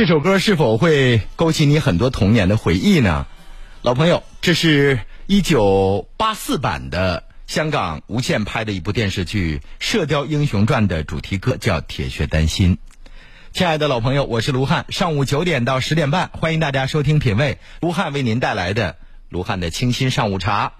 [0.00, 3.26] 这首歌是否会勾起你很多童年的回忆呢？
[3.82, 12.76] 老朋友，这是一九八四版的香港无线拍的一部电视剧《射雕英雄传》的主题歌，叫《铁血丹心》。
[13.52, 14.86] 亲爱的老朋友，我是卢汉。
[14.88, 18.96] 上午九点到十点半，欢迎大家收听品味卢汉为您带来的
[19.28, 20.72] 卢汉的清新上午茶。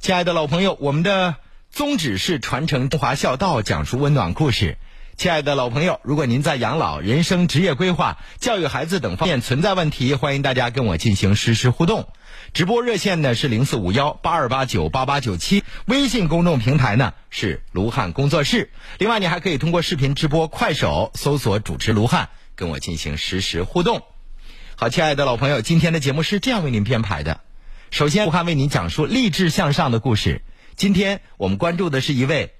[0.00, 1.36] 亲爱的老朋友，我们的
[1.70, 4.76] 宗旨是传承中华孝道，讲述温暖故事。
[5.16, 12.10] 亲爱的老朋友，如果您在养老、人生、职业规划、教育孩子等方面存在问题，欢迎大家跟我进行实时互动。
[12.52, 18.70] 直播热线呢是零四五幺八二八九八八九七，微信公众平台呢是卢汉工作室。
[18.98, 24.02] 另外，你还可以通过视频直播快手搜索主持卢汉，跟我进行实时互动。
[24.74, 27.40] 好，亲爱的老朋友，今天的节目是这样为您编排的：
[27.90, 30.42] 首先，卢汉为您讲述励志向上的故事。
[30.76, 32.52] 今天我们关注的是一位。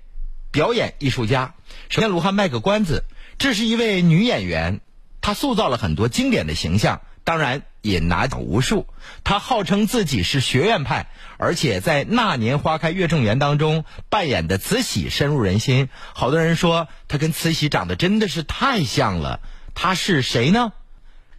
[0.56, 1.52] 表演艺术家，
[1.90, 3.04] 首先卢汉卖个关子，
[3.36, 4.80] 这是一位女演员，
[5.20, 8.86] 她塑造了很多经典的形象，当然也拿奖无数。
[9.22, 19.40] 她号称自己是学院派，而且在《那年花开月正圆》当中扮演的慈禧深入人心，好多人说她跟慈禧长得真的是太像了。
[19.74, 20.72] 她是谁呢？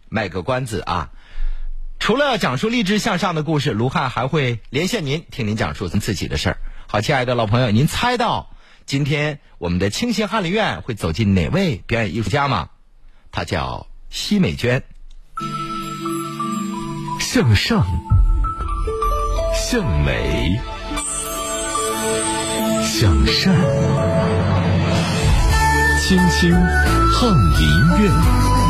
[0.08, 1.10] 卖个关子啊！
[1.98, 6.58] 除了要讲述励志向上的故事，卢汉还会连线您，听您讲述自己的事儿。
[6.86, 8.54] 好，亲爱的老朋友，您猜到？
[8.88, 12.70] 今天我们的清新翰林院会走进哪位表演艺术家吗？
[13.30, 14.82] 他叫奚美娟。
[17.20, 17.86] 向上，
[19.54, 20.58] 向美，
[22.82, 23.54] 向善，
[26.00, 27.68] 清新翰林
[28.00, 28.67] 院。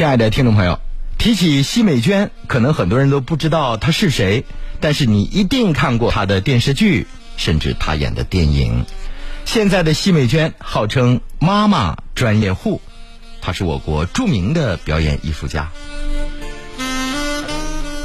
[0.00, 0.80] 亲爱的听众朋友，
[1.18, 4.46] 提起奚美娟，可能很多人都不知道她是谁，
[4.80, 7.06] 但是你一定看过她的电视剧，
[7.36, 8.86] 甚至她演的电影。
[9.44, 12.80] 现在的奚美娟号称“妈妈专业户”，
[13.42, 15.68] 她是我国著名的表演艺术家。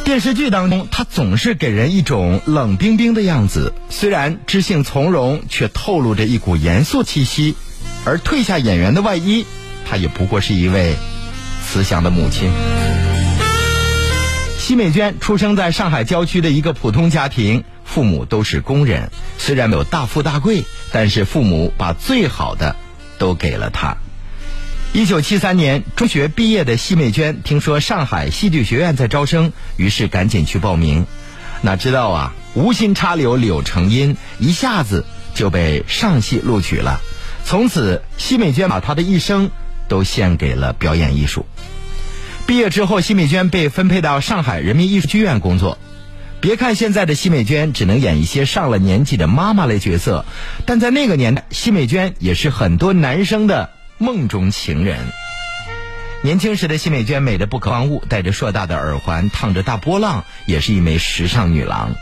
[0.03, 7.55] 电视剧当中，她总是给人一种冷冰冰的样子，虽然知性从容，却透露着一股严肃气息。
[8.03, 9.45] 而褪下演员的外衣，
[9.89, 10.97] 她也不过是一位。
[11.65, 12.49] 慈祥的母亲，
[14.57, 19.11] 奚美娟出生在上海郊区的一个普通家庭，父母都是工人。
[19.37, 22.77] 虽然没有大富大贵，但是父母把最好的
[23.17, 23.97] 都给了她。
[24.93, 31.05] 一九七三年中学毕业的奚美娟听说上海戏剧学院在招生，于是赶紧去报名。
[31.61, 37.01] 哪知道啊，无心插柳柳成荫，一下子就被上戏录取了。
[37.43, 39.51] 从此，奚美娟把她的一生。
[39.87, 41.45] 都献给了表演艺术。
[42.47, 45.77] 毕业之后，奚美娟被分配到上海人民艺术剧院工作。
[46.41, 50.25] 别看现在的奚美娟只能演一些上了年纪的妈妈类角色，
[50.65, 54.99] 但在那个年代，奚美娟也是很多男生的梦中情人。
[56.21, 61.95] 年轻时的奚美娟美得不可方物，戴着硕大的耳环，烫着大波浪，也是一枚时尚女郎。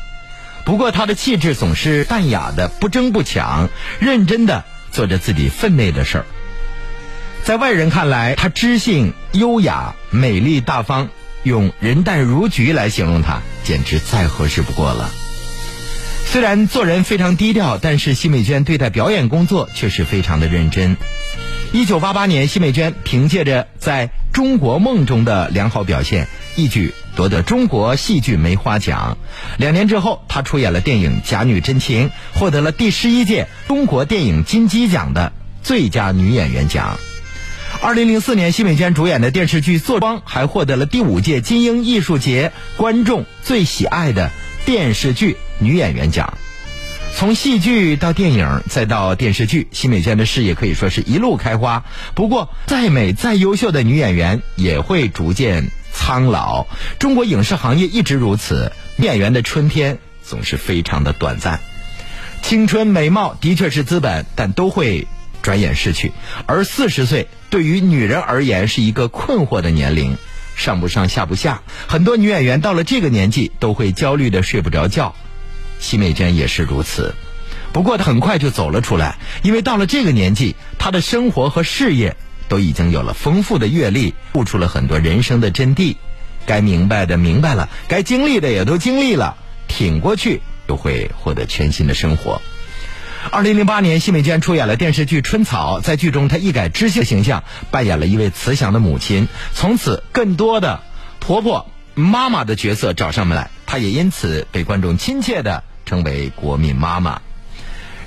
[0.65, 6.25] 不过，她的气质总是淡雅的，不争不抢，认真的做着自己分内的事儿。
[7.43, 11.09] 在外人看来，她知性、优雅、美丽、大方，
[11.43, 15.11] 用人淡如菊来形容她，简直再合适不过了。
[16.25, 20.95] 虽然做人非常低调，但是奚美娟对待表演工作却是非常的认真。
[21.73, 29.17] 一九八八年，奚美娟凭借着在中国梦中的良好表现，一举夺得中国戏剧梅花奖。
[29.57, 36.97] 两年之后，她出演了电影《假女真情》，获得了第十一届中国电影金鸡奖的最佳女演员奖。
[37.83, 44.31] 二零零四年，奚美娟主演的电视剧《坐庄》还获得了第五届金鹰艺术节观众最喜爱的
[44.65, 46.37] 电视剧女演员奖。
[47.13, 51.83] 从戏剧到电影，再到电视剧，奚美娟的事业可以说是一路开花。
[52.15, 56.67] 不过，再美再优秀的女演员也会逐渐苍老。
[56.99, 61.59] 中国影视行业一直如此，演员的春天总是非常的短暂。
[62.41, 65.05] 青春美貌的确是资本，但都会。
[65.43, 66.11] 转眼逝去，
[66.47, 70.17] 而四十岁对于女人而言是一个困惑的年龄，
[70.55, 71.61] 上不上下不下。
[71.87, 75.13] 很多女演员到了这个年纪都会焦虑的睡不着觉，
[75.79, 77.13] 奚美娟也是如此。
[77.73, 82.15] 不过她很快就走了出来，因为到了这个年纪，她的生活和事业
[82.47, 85.97] 都已经有了丰富的阅历，悟出了很多人生的真谛。
[86.45, 89.37] 该明白的明白了，该经历的也都经历了，
[89.67, 92.41] 挺过去就会获得全新的生活。
[93.31, 99.27] 二零零八年，奚美娟出演了电视剧《春草》，在剧中她一改知性形象，扮演了一位慈祥的母亲。
[99.53, 100.81] 从此，更多的
[101.19, 107.21] 婆婆、妈妈的角色找上门来，她也因此被观众亲切的称为“国民妈妈”。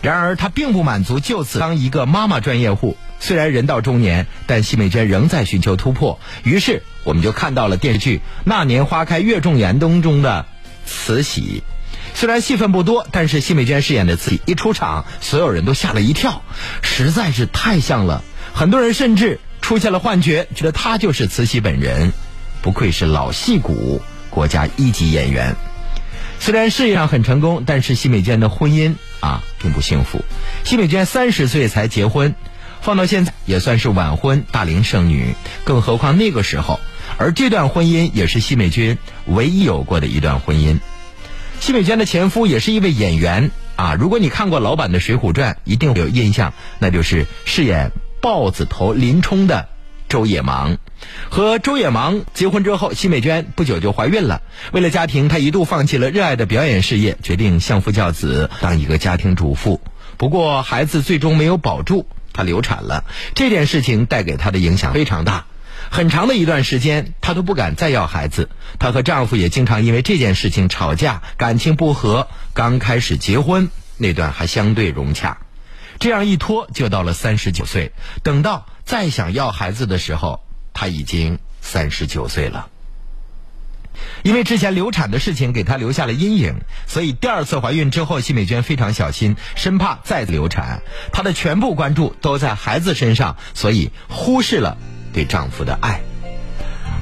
[0.03, 2.97] 然而，她并不满足就此当一个妈妈专业户。
[3.19, 6.21] 虽然人到中年，但奚美娟仍在寻求突破。
[6.45, 10.45] 于是，我们就看到了电视剧《那年花开月正圆》当中的
[10.85, 11.63] 慈禧。
[12.17, 16.41] 虽然戏份不多，但是奚美娟饰演的慈禧一出场，所有人都吓了一跳，
[16.81, 18.25] 实在是太像了。
[18.55, 22.15] 很多人甚至出现了幻觉，觉得她就是慈禧本人。
[22.63, 25.57] 不愧是老戏骨，国家一级演员。
[26.41, 30.25] 虽然事业上很成功，但是奚美娟的婚姻啊并不幸福。
[30.65, 32.35] 奚美娟三十岁才结婚，
[32.81, 35.35] 放到现在也算是晚婚大龄剩女，
[35.65, 36.81] 更何况那个时候。
[37.19, 38.97] 而这段婚姻也是奚美娟
[39.27, 40.79] 唯一有过的一段婚姻。
[41.61, 43.95] 奚美娟的前夫也是一位演员啊！
[43.99, 49.69] 如果你看过老版的《水浒传》，一定有印象，那就是饰演豹子头林冲的
[50.09, 50.79] 周野芒。
[51.29, 54.43] 和周野芒结婚之后，奚美娟不久就怀孕了。
[54.73, 59.81] 为了家庭，她一度放弃了热爱的表演事业，决定相夫教子，当一个家庭主妇。
[60.17, 63.05] 不过，孩子最终没有保住，她流产了。
[63.35, 65.47] 这件事情带给她的影响非常大。
[65.91, 68.51] 很长的一段时间，她都不敢再要孩子。
[68.79, 72.29] 她和丈夫也经常因为这件事情吵架，感情不和。
[72.55, 75.39] 刚开始结婚那段还相对融洽，
[75.99, 77.93] 这样一拖就到了三十九岁。
[78.23, 80.41] 等到再想要孩子的时候，
[80.73, 82.69] 她已经三十九岁了。
[84.23, 86.57] 因为之前流产的事情给她留下了阴影，
[86.87, 90.83] 所以第二次怀孕之后，奚美娟非常小心，生怕再流产。
[91.13, 94.77] 她的全部关注都在孩子身上，所以忽视了。
[95.17, 96.03] 对丈夫的爱，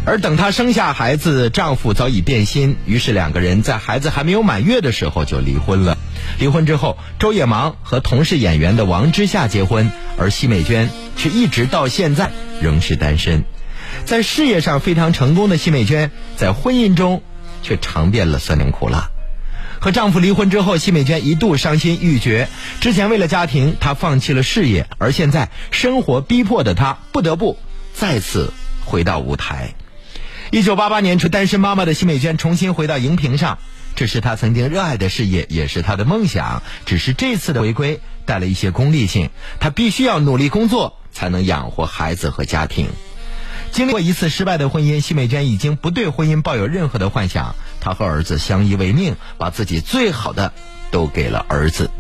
[0.07, 5.99] 而等她生下孩子，丈夫早已变心，于是两个人在孩子还没有满月的时候就离婚了。
[6.39, 12.31] 离婚之后，周野芒和同是演员的王之夏结婚，而奚美娟却一直到现在
[12.61, 13.43] 仍是单身。
[14.05, 17.21] 在事业上非常成功的奚美娟，在婚姻中
[17.65, 19.11] 却尝遍了酸甜苦辣。
[19.81, 22.49] 和丈夫离婚之后，奚美娟一度伤心欲绝。
[22.81, 27.59] 之前为了家庭，她放弃了事业，而现在生活逼迫的她不得不。
[27.95, 28.53] 再次
[28.85, 29.75] 回到舞台。
[30.51, 33.59] 一九八八年，出单身妈妈的奚美娟重新回到荧屏上，
[33.97, 36.63] 这是她曾经热爱的事业，也是她的梦想。
[36.85, 39.31] 只是这次的回归带了一些功利性，
[39.61, 42.89] 她必须要努力工作，才能养活孩子和家庭。
[43.73, 47.57] 经历过一次失败的婚姻，奚美娟已经不对婚姻抱有任何的幻想。
[47.81, 50.53] 她和儿子相依为命，把自己最好的
[50.91, 51.91] 都给了儿子。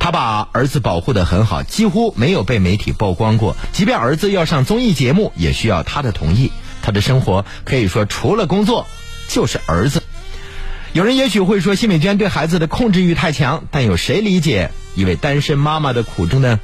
[0.00, 3.54] 他把儿子保护得很好，几乎没有被媒体曝光过。
[3.70, 6.50] 即便儿子要上综艺节目，也需要他的同意。
[6.82, 8.86] 他的生活可以说除了工作
[9.28, 10.02] 就是儿子。
[10.94, 16.58] 有人也许会说，奚美娟对孩子的控制欲太强，但有谁理解一位单身妈妈的苦衷呢？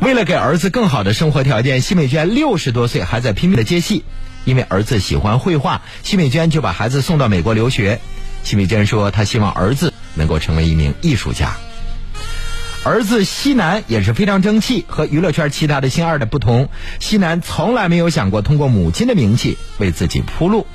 [0.00, 4.04] 为了给儿子更好的生活条件，奚美娟六十多岁还在拼命的接戏。
[4.44, 8.00] 因为儿子喜欢绘画，奚美娟就把孩子送到美国留学。
[8.42, 9.92] 奚美娟说，她希望儿子。
[10.20, 11.56] 能够成为一名艺术家，
[12.84, 14.84] 儿子西南也是非常争气。
[14.86, 16.68] 和娱乐圈其他的星二代不同，
[17.00, 20.66] 西南从来没有想过通过母亲的名气为自己铺路。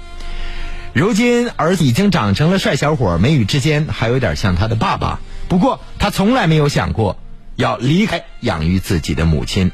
[0.93, 5.19] 如今儿子已经长成了帅小伙，眉宇之间还有点像他的爸爸。
[5.47, 7.17] 不过他从来没有想过
[7.55, 9.71] 要离开养育自己的母亲。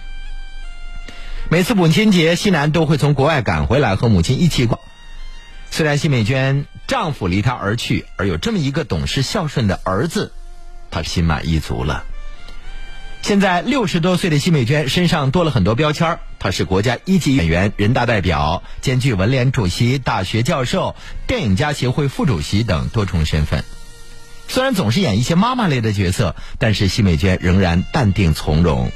[1.50, 4.82] 每次母亲节，西南都会从国外赶回来和母亲一起过。
[5.72, 10.34] 虽然奚美娟丈夫离她而去，而有这么一个懂事孝顺的儿子，
[10.92, 12.04] 她心满意足了。
[13.22, 23.64] 现在六十多岁的奚美娟身上多了很多标签她是国家一级演员、人大代表，兼具文联主席、大学教授、电影家协会副主席等多重身份。
[24.50, 28.92] 虽然总是演一些妈妈类的角色，但是奚美娟仍然淡定从容，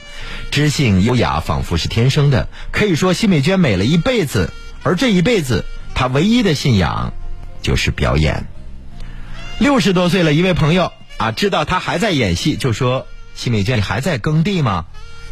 [0.51, 2.50] 知性优雅，仿佛是天生的。
[2.72, 4.51] 可以说，奚美娟美了一辈子，
[4.84, 5.63] 而这一辈子。
[5.95, 7.13] 他唯一的信仰
[7.61, 8.45] 就是表演。
[9.57, 14.85] 六十多岁了，一位朋友啊，知道他还在演戏，就说：“奚美娟，你还在耕地吗？”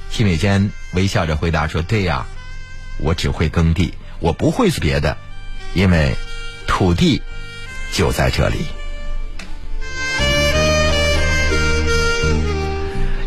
[0.10, 2.26] 奚美娟微笑着回答说：“对呀，
[3.00, 5.18] 我只会耕地，我不会别的，
[5.74, 6.16] 因为
[6.66, 7.22] 土地
[7.92, 8.60] 就在这里。”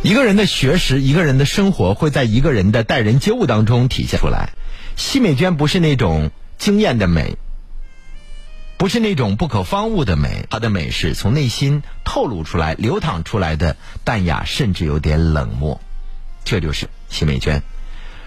[0.02, 4.50] 一个人的学识，一个人的生活，会在一个人的待人接物当中体现出来。
[4.96, 6.30] 奚美娟不是那种。
[6.58, 7.36] 惊艳的美，
[8.76, 15.80] 不是那种不可方物的美，它的美是从内心透露出来、流淌出来的淡雅，甚至有点冷漠。
[16.44, 17.62] 这就是奚美娟。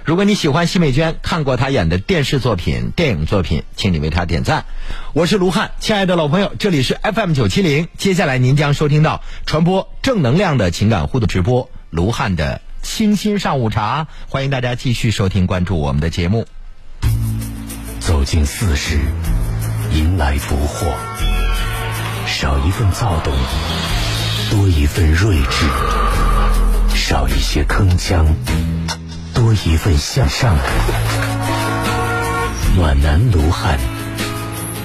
[0.06, 4.66] 如果你喜欢奚美娟，看过她演的电视作品、电影作品，请你为她点赞。
[5.14, 16.48] 我是卢汉，亲爱的老朋友，这里是 FM 九七零，接下来您将收听到传播正能量的情感互动直播，卢汉的清新上午茶，欢迎大家继续收听关注我们的节目。
[18.10, 18.98] 走进四十，
[19.94, 20.96] 迎来不惑，
[22.26, 23.32] 少一份躁动，
[24.50, 25.68] 多一份睿智；
[26.96, 28.26] 少一些铿锵，
[29.36, 30.56] 多一份向上。
[32.76, 33.78] 暖男卢汉，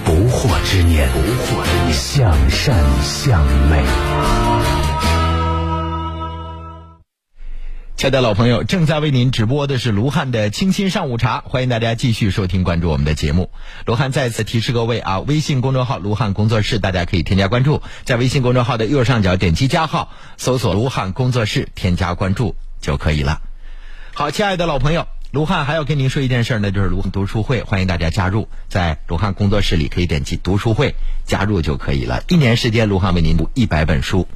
[0.04, 4.53] 不惑之年，不惑之年，向善向美。
[7.96, 13.50] 亲爱的老朋友，正在为您直播的是卢汉的清新上午茶，欢迎大家继续收听关注我们的节目。
[13.86, 23.40] 卢汉再次提示各位啊，微信公众号“卢汉工作室”，大家可以添加关注，在微信公众号的右上角点击加号，搜索“卢汉工作室”，添加关注就可以了。
[24.12, 32.24] 好，亲爱的老朋友，卢汉还要跟您说一件事儿呢，就是卢汉读书会，欢迎大家加入，在卢汉工作室里可以点击读书会加入就可以了。
[32.28, 34.26] 一年时间，卢汉为您读一百本书。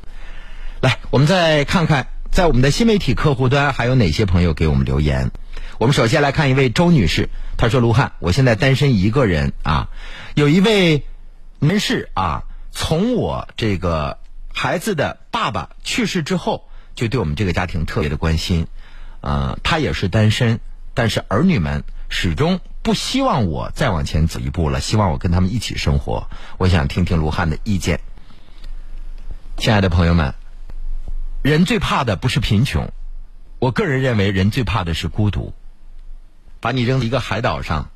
[0.80, 2.06] 来，我们再看看。
[2.30, 5.32] 在我们的新媒体客户端，还有哪些朋友给我们留言？
[5.78, 9.88] 我们首先来看一位周女士，她说：“卢汉，我现在单身一个人啊，
[10.34, 11.04] 有一位
[11.58, 14.18] 男士啊，从我这个
[14.52, 18.68] 孩子的爸爸去世之后，就对我们这个家庭特别的关心。
[19.20, 20.60] 呃，他也是单身，
[20.94, 26.28] 但是儿女们始终不希望我再往前走一步了，希望我跟他们一起生活。
[26.56, 28.00] 我想听听卢汉的意见。
[29.56, 30.34] 亲爱的朋友们。”
[31.48, 32.92] 人最怕的不是贫穷，
[33.58, 35.54] 我个人认为人最怕的是孤独。
[36.60, 37.88] 把你扔一个海岛上，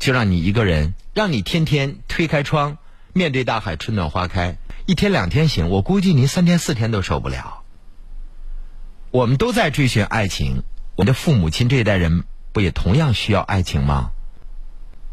[0.00, 2.78] 就让你一个人，让你天天推开窗，
[3.12, 7.62] 面对大海，春暖花开，一天两天行，我估计您三天四天都受不了。
[9.12, 10.64] 我们都在追寻爱情，
[10.96, 14.10] 我们的父母亲这一代人不也同样需要爱情吗？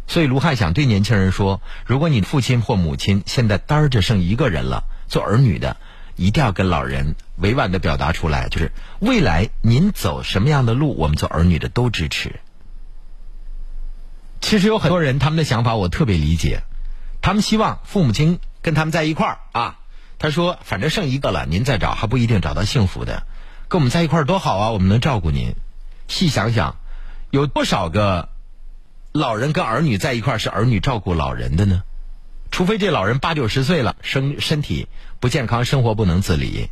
[0.08, 5.78] 所以卢汉想对年轻人说：如果你父亲或母亲现在单着剩一个人了，做儿女的。
[6.20, 12.40] 一定要跟老人委婉的表达出来，就是未来您走什么样的路，我们做儿女的都支持。
[14.42, 16.64] 其实有很多人他们的想法我特别理解，
[17.22, 19.80] 他们希望父母亲跟他们在一块儿啊。
[20.18, 23.24] 他说：“反正剩一个了，您再找还不一定找到幸福的，
[23.70, 25.56] 跟我们在一块儿多好啊，我们能照顾您。”
[26.10, 26.76] 细想想，
[27.32, 28.28] 有多少个
[29.14, 31.84] 老人跟儿女在一块儿是儿女照顾老人的呢？
[32.52, 34.88] 除非这老人八九十岁了，身身体
[35.20, 36.70] 不健康，生活不能自理。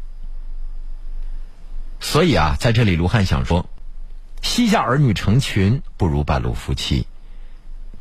[1.99, 3.69] 所以啊，在这里卢汉想说：
[4.41, 7.07] 膝下儿女成群，不如半路夫妻。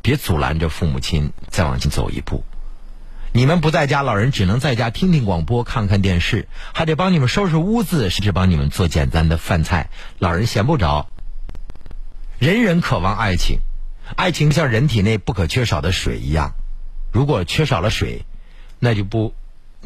[0.01, 2.45] 别阻拦着父母亲再往前走一步。
[3.33, 9.89] 你们不在家，老人只能在家听听广播，看看电视，还得帮你们收拾屋子，甚至帮你们做简单的饭菜。
[10.17, 11.09] 老人闲不着。
[12.39, 13.59] 人人渴望爱情，
[14.15, 16.53] 爱情像人体内不可缺少的水一样。
[17.11, 18.25] 如果缺少了水，
[18.79, 19.33] 那就不，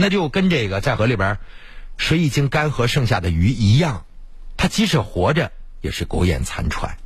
[0.01, 1.38] 那就跟这个在河里边，
[1.96, 4.03] 水已经干涸剩下的鱼一样，
[4.58, 6.98] 它即使活着也是苟延残喘。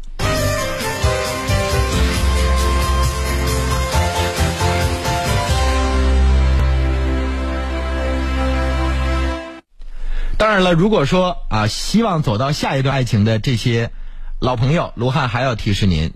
[10.37, 13.91] 当然了，如果说啊，希望走到下一段爱情的这些
[14.39, 16.13] 老朋友，卢汉还要提示您：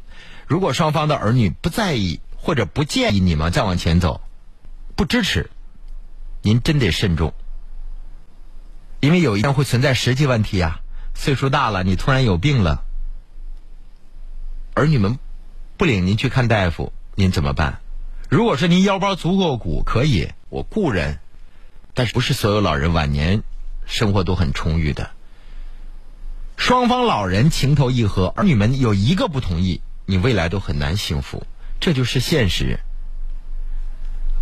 [0.47, 2.21] 如果双方的儿女不在意。
[2.41, 4.21] 或者不建议你们再往前走，
[4.95, 5.49] 不支持，
[6.41, 7.33] 您真得慎重，
[9.01, 10.81] 因为有一天会存在实际问题啊。
[11.15, 12.85] 岁数大了，你突然有病了，
[14.73, 15.19] 儿女们
[15.75, 17.81] 不领您去看大夫，您怎么办？
[18.29, 21.19] 如果说您腰包足够鼓，可以，我雇人，
[21.93, 23.43] 但是不是所有老人晚年
[23.85, 25.11] 生活都很充裕的？
[26.55, 31.45] 双方老人情投意合，儿女们有一个不同意，你未来都很难幸福。
[31.81, 32.79] 这就是现实。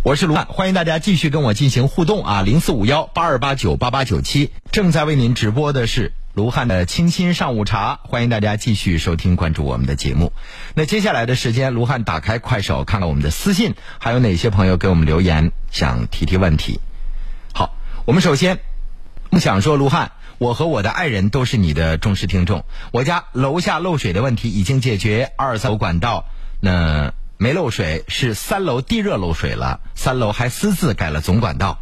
[0.08, 2.40] 我是卢汉，欢迎大家继续跟我进行互动啊！
[2.40, 10.32] 零四五幺八二八九八八九七，正在为您直播的是卢汉的清新上午茶，欢迎大家继续收听关注我们的节目。
[10.72, 16.80] 那接下来的时间，卢汉打开快手，看看我们的私信，还有哪些朋友给我们留言，想提提问题。
[17.52, 17.74] 好，
[18.06, 18.60] 我们首先
[19.28, 22.64] 梦想说，卢汉，我和我的爱人都是你的忠实听众。
[22.92, 26.24] 我家楼下漏水的问题已经解决，二层管道
[26.60, 27.12] 那。
[27.38, 29.80] 没漏水，是三楼地热漏水了。
[29.94, 31.80] 三楼还私自改了总管道。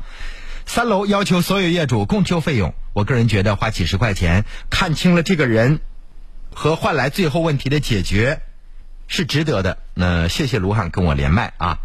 [0.67, 2.75] 三楼要求所有业主共修费用。
[2.93, 5.81] 我个人觉得花几十块钱看清了这个人，
[6.55, 8.43] 和换来最后问题的解决，
[9.09, 9.79] 是值得的。
[9.95, 11.79] 那谢谢卢汉跟我连麦啊。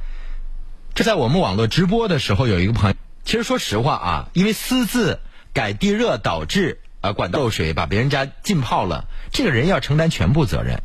[0.94, 5.22] 这在我们网络直播的时候，有一个朋友，其实说实话啊，因为私自
[5.54, 10.82] 改地热导致啊管道漏水，把别人家浸泡了，这个人要承担全部责任。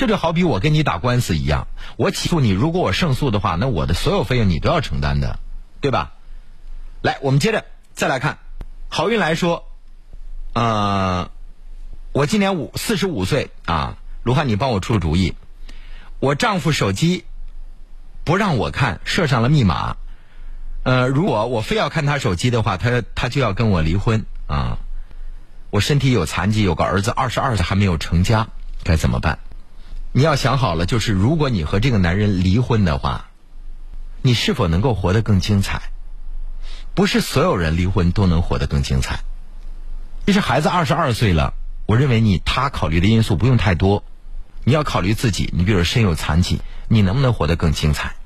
[0.00, 5.38] 这就好比我跟你打官司一样，我起诉你，如果我胜诉的话，那我的所有费用你都要承担的，
[5.82, 6.14] 对吧？
[7.02, 8.38] 来，我们接着再来看，
[8.88, 9.68] 好运来说，
[10.54, 11.30] 呃，
[12.12, 15.34] 我今年五四十五岁啊，卢汉，你帮我出主意，
[16.18, 17.26] 我丈夫手机
[18.24, 19.98] 不让我看，设上了密码，
[20.82, 24.78] 呃，如果我非要看他手机的话，他他就要跟我离婚啊。
[25.68, 28.48] 我身体有残疾，有个儿子二十二岁还没有成家，
[28.82, 29.38] 该怎么办？
[30.12, 33.30] 你要想好了，就是如果你和这个男人离婚的话，
[34.22, 35.82] 你是否能够活得更精彩？
[36.94, 39.20] 不是所有人离婚都能活得更精彩。
[40.26, 41.54] 其实孩子二十二岁了，
[41.86, 44.02] 我认为你他考虑的因素不用太多，
[44.64, 45.48] 你要考虑自己。
[45.52, 48.16] 你比如身有残疾，你能不能活得更精彩？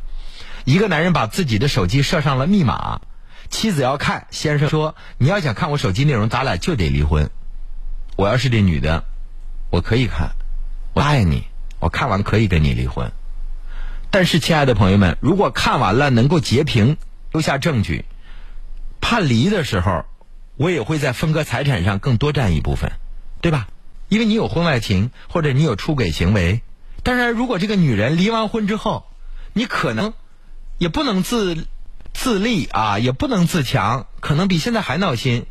[0.65, 3.03] 一个男人把自己的手机设上了密码，
[3.51, 7.31] 妻子要看，先生说你要想看我手机内容，咱俩就得离婚。
[8.17, 9.05] 我要是这女的，
[9.71, 10.31] 我可以看，
[10.95, 11.45] 我爱你。
[11.85, 13.13] 我看完可以跟你离婚，
[14.11, 16.97] 但是亲爱的朋友们，如果看完了能够截屏
[17.31, 18.07] 留下证据，
[19.03, 20.07] 判离的时候，
[20.57, 22.93] 我也会在分割财产上更多占一部分，
[23.43, 23.69] 对吧？
[24.09, 26.63] 因为你有婚外情或者你有出轨行为。
[27.03, 29.05] 当然，如果这个女人离完婚之后，
[29.53, 30.15] 你可能
[30.79, 31.67] 也不能自
[32.15, 35.45] 自立啊，也不能自强，可能比现在还闹心。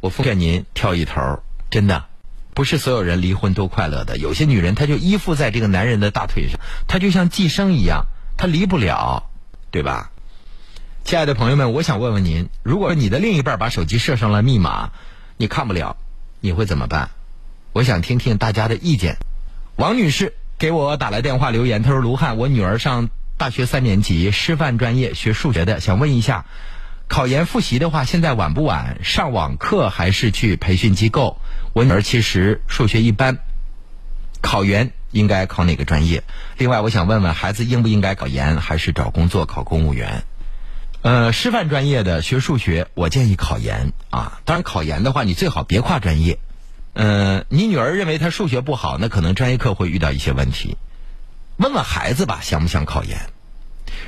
[0.00, 2.04] 我奉劝您跳一头，真的。
[2.54, 8.06] 不是所有人离婚都快乐的，有些女人她就依附在这个男人的大腿上，她就像寄生一样，
[8.36, 9.30] 她离不了，
[9.70, 10.10] 对吧？
[11.04, 14.90] 亲爱的朋友们，我想问问您，如果你的另一半把手机设上了密码，
[15.36, 15.96] 你看不了，
[16.40, 17.10] 你会怎么办？
[17.72, 19.16] 我想听听大家的意见。
[19.76, 26.44] 王女士给我打来电话留言，她说：“卢汉，我女儿上大学三年级，师范专业学数学的，想问一下。”
[27.12, 28.96] 考研复习的话，现在晚不晚？
[29.04, 31.36] 上网课还是去培训机构？
[31.74, 33.36] 我女儿其实数学一般，
[34.40, 36.22] 考研应该考哪个专业？
[36.56, 40.24] 另外，我想问问孩子应不应该考研，还是找工作考公务员？
[41.02, 44.40] 呃，师范专业的学数学，我建议考研啊。
[44.46, 46.38] 当然，考研的话，你最好别跨专业。
[46.94, 50.78] 嗯，你女儿认为她数学不好，那可能专业课会遇到一些问题。
[51.58, 53.18] 问问孩子吧，想不想考研？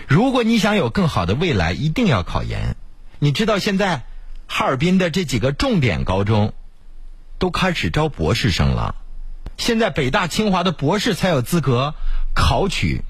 [0.08, 2.76] 如果你想有更好的未来，一定要考研。
[3.24, 4.04] 你知道现在
[4.46, 6.52] 哈尔滨的这几个重点高中
[7.38, 8.96] 都开始招博士生了。
[9.56, 11.94] 现在北大清华的博士才有资格
[12.34, 13.02] 考取。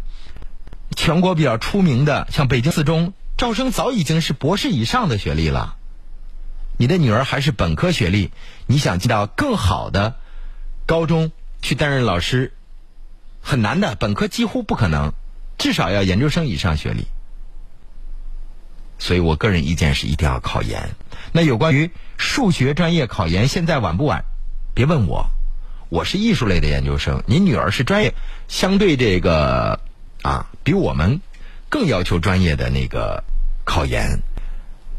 [0.95, 5.75] 全国比较出名的像北京四中招生早已经是博士以上的学历了。
[6.79, 8.31] 你的女儿还是本科学历，
[8.69, 10.15] 你想进到更好的
[10.87, 12.53] 高中去担任老师，
[13.41, 15.13] 很难的，本科几乎不可能，
[15.59, 17.09] 至少要研究生以上学历。
[19.05, 20.95] 所以我个人意见是一定要考研。
[21.31, 24.25] 那有关于数学专业考研现在晚不晚？
[24.73, 25.27] 别问我，
[25.91, 27.23] 我是艺术类的研究生。
[27.27, 28.15] 您女儿是专业，
[28.49, 29.81] 相对这个
[30.23, 31.21] 啊，比我们
[31.69, 33.25] 更要求专业的那个
[33.67, 34.21] 考研。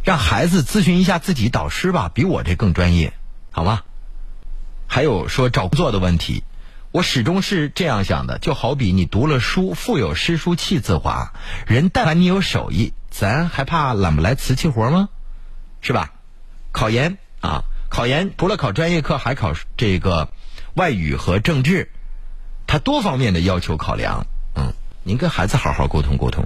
[0.03, 3.11] 让孩子咨询一下自己导师吧，比我这更专业，
[3.49, 3.81] 好吗？
[4.85, 6.43] 还有说找工作的问题，
[6.91, 8.37] 我始终是这样想的。
[8.37, 11.33] 就好比你读了书，腹有诗书气自华，
[11.65, 12.93] 人但凡你有手艺。
[13.17, 15.07] 咱还怕揽不来瓷器活吗？
[15.79, 16.11] 是吧？
[16.73, 20.27] 考研啊，考研除了考专业课，还考这个
[20.73, 21.89] 外语和政治，
[22.67, 24.25] 它多方面的要求考量。
[24.55, 24.73] 嗯，
[25.03, 26.45] 您跟孩子好好沟通沟通。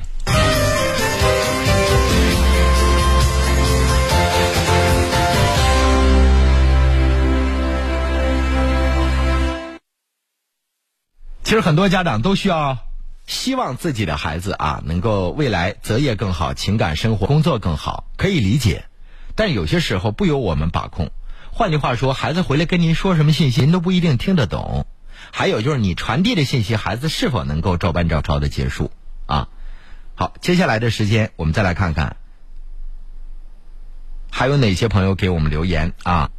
[11.43, 12.88] 其实很多家长都需要。
[13.29, 18.85] 希望自己的孩子啊，能够未来择业更好，情感生活、工作更好，可以理解。
[19.35, 21.11] 但有些时候不由我们把控。
[21.51, 24.87] 换句话说，孩子回来跟您说什么信息，您都不一定听得懂。
[25.31, 28.89] 还有就是你传递的信息，孩子是否能够照搬照抄的结束
[29.27, 29.47] 啊？
[30.15, 32.17] 好，接下来的时间我们再来看看，
[34.31, 36.31] 还有哪些朋友给我们留言啊？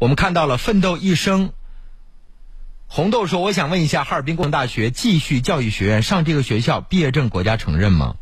[0.00, 1.52] 我们看到了奋斗一生。
[2.86, 8.14] 红豆说：“我想问一下，哈尔滨工程大学继续教育学院上这个学校毕业证国家承认吗？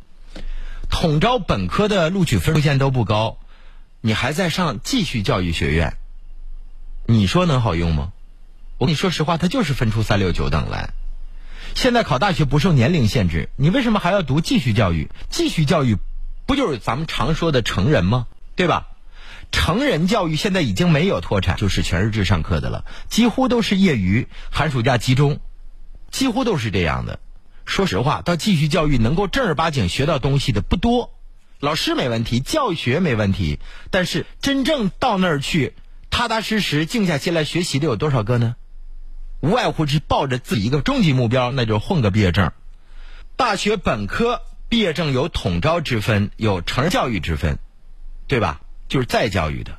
[0.88, 3.38] 统招本科的录取分数线都不高，
[4.00, 5.96] 你还在上继续教育学院，
[7.06, 8.12] 你说能好用吗？
[8.78, 10.90] 我跟你说实话，他就是分出三六九等来。
[11.74, 15.10] 现在考大学不受年龄限制，你为什么还要读继续教育？
[15.30, 15.96] 继续教育
[16.46, 18.26] 不就是咱们常说的成人吗？
[18.56, 18.88] 对吧？”
[19.52, 25.38] 成人教育现在已经没有脱产，就是全日制上课的了，几乎都是业余，寒暑假集中，
[26.10, 27.20] 几乎都是这样的。
[27.64, 31.12] 说实话，到继续教育能够正儿八经学到东西的不多。
[31.60, 33.60] 老师没问题，教学没问题，
[33.92, 35.74] 但是真正到那儿去，
[36.10, 38.56] 踏踏实实静下心来学习的有多少个呢？
[39.40, 42.50] 无外乎是抱着自己一个终极目标，那就混个毕业证。
[43.36, 47.58] 大学本科毕业证有统招之分，有成人教育之分，
[48.26, 48.60] 对吧？
[48.92, 49.78] 就是再教育的，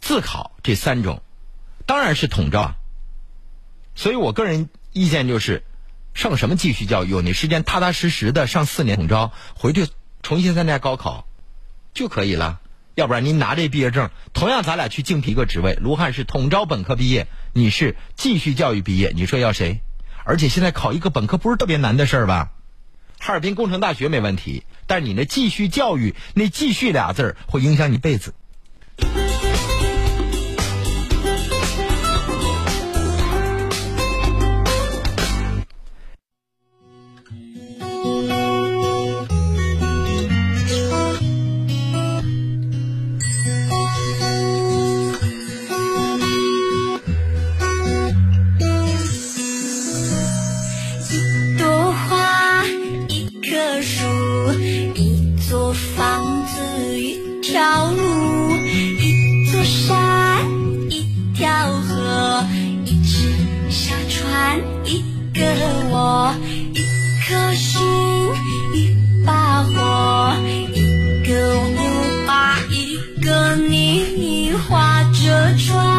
[0.00, 1.20] 自考这三种，
[1.84, 2.74] 当然是统招。
[3.94, 5.64] 所以我个人意见就是，
[6.14, 7.10] 上什么继续教育？
[7.10, 9.86] 有那时间踏踏实实的上四年统招，回去。
[10.22, 11.26] 重新参加高考
[11.94, 12.60] 就可以了，
[12.94, 15.74] 要不然您拿这毕业证，同样咱俩去竞聘一个职位。
[15.74, 19.80] 卢汉是统招本科毕业，你是继续教育毕业，你说要谁？
[20.24, 22.52] 而且现在考一个本科不是特别难的事儿吧？
[23.24, 28.34] 哈尔滨工程大学没问题，但是你那继续教育那“继续”俩字儿会影响你辈子。
[65.42, 65.48] 个
[65.90, 66.32] 我，
[66.72, 66.78] 一
[67.26, 67.80] 颗心，
[68.74, 70.34] 一把火，
[70.72, 70.76] 一
[71.26, 75.91] 个我，把一个你画着船。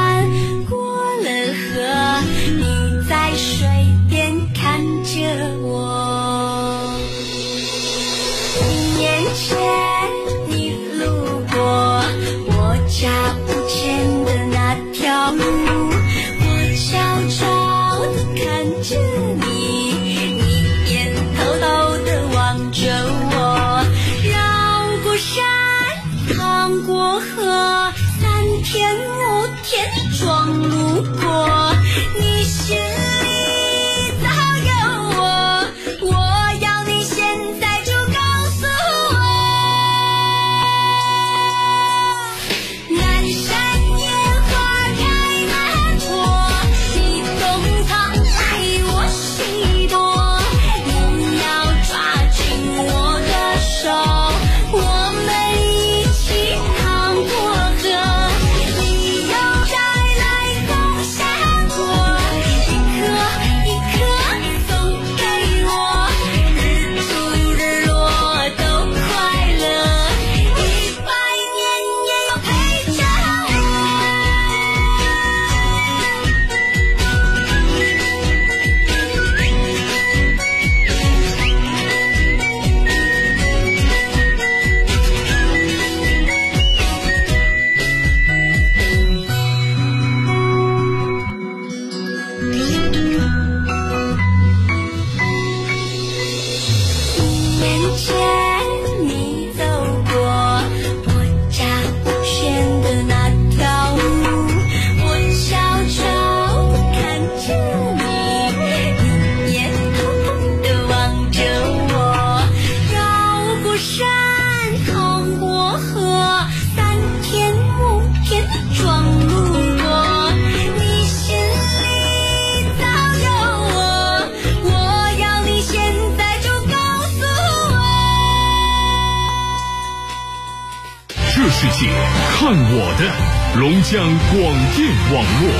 [132.84, 133.82] 我的龙。
[133.84, 134.42] 江广
[134.76, 135.52] 电网络，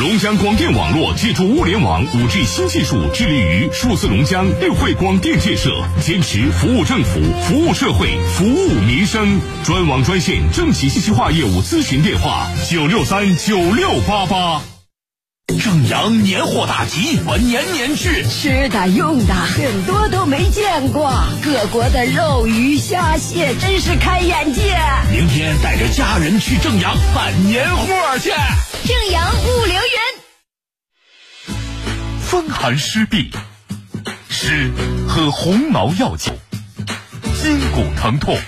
[0.00, 5.70] 龙江广电网络借助物联网、五 G 新技术，致力于数字龙江智慧广电建设，
[6.02, 9.40] 坚持服务政府、服务社会、服务民生。
[9.64, 14.60] 专网专线：政企信息化业务咨询电话：九六三九六八八。
[15.58, 24.78] 正阳年货大集，我年年去，吃的用的很多都没见过，各国的肉鱼虾蟹真是开眼界。
[25.10, 28.30] 明天带着家人去正阳办年货去。
[28.84, 31.58] 正阳物流园，
[32.22, 33.32] 风寒湿痹，
[34.28, 34.70] 湿
[35.08, 36.32] 喝红毛药酒；
[37.42, 38.38] 筋骨疼痛，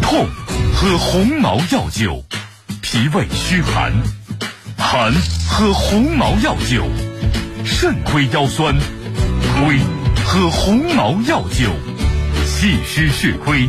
[0.00, 0.28] 痛
[0.74, 2.22] 喝红毛药酒；
[2.80, 3.92] 脾胃虚寒。
[4.82, 5.10] 寒
[5.48, 6.84] 喝红毛药酒，
[7.64, 8.74] 肾亏腰酸；
[9.54, 9.78] 亏
[10.22, 11.70] 喝红毛药酒，
[12.44, 13.68] 气虚血亏；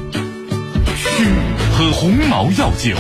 [0.98, 1.26] 虚
[1.72, 2.96] 喝红毛药酒，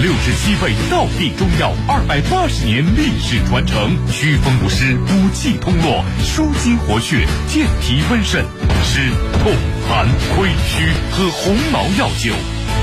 [0.00, 3.98] 六十七味道地中药，二百八十年历史传承。
[4.10, 8.42] 祛风补湿，补气通络，舒筋活血，健脾温肾，
[8.84, 9.10] 湿
[9.42, 9.52] 痛
[9.86, 12.32] 寒亏虚，喝红毛药酒。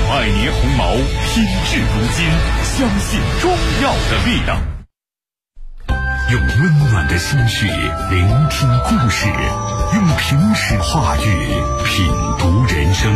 [0.08, 2.26] 百年鸿毛，品质如金，
[2.64, 3.50] 相信中
[3.82, 4.58] 药的力量。
[6.32, 9.26] 用温暖的心绪聆听故事，
[9.94, 11.20] 用平实话语
[11.84, 12.06] 品
[12.38, 13.14] 读人生。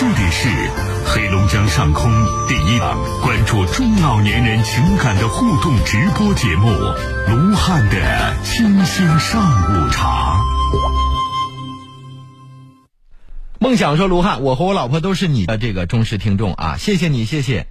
[0.00, 0.48] 这里是
[1.06, 2.10] 黑龙江上空
[2.48, 6.70] 第一档关注中老年人情感的互动直播节目
[7.28, 10.38] 《卢汉的清新上午茶》。
[13.66, 17.66] 梦想说：“卢汉，我和我老婆都是你的这个忠实听众啊，谢谢你，谢谢。”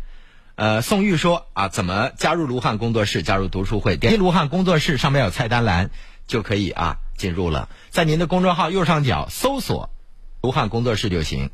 [0.56, 3.24] 呃，宋玉说：“啊，怎么加入卢汉工作室？
[3.24, 5.92] 加入读书会，点击卢汉工作室上面有菜单栏
[6.28, 9.90] 就可以啊进入了，在您的公众号右上角搜索
[10.44, 11.50] ‘卢汉工作室’就行。”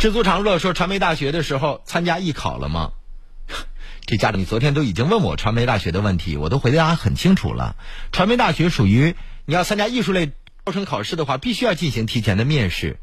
[0.00, 2.92] 知足常乐说：“传媒大学的时候参加艺考了吗？”
[4.06, 7.76] 这家长，你昨天都已经问我传媒大学的问题，我都回答很清楚了。
[8.12, 10.32] 传媒大学属于你要参加艺术类
[10.64, 12.98] 招生考试的话，必须要进行提前的面试。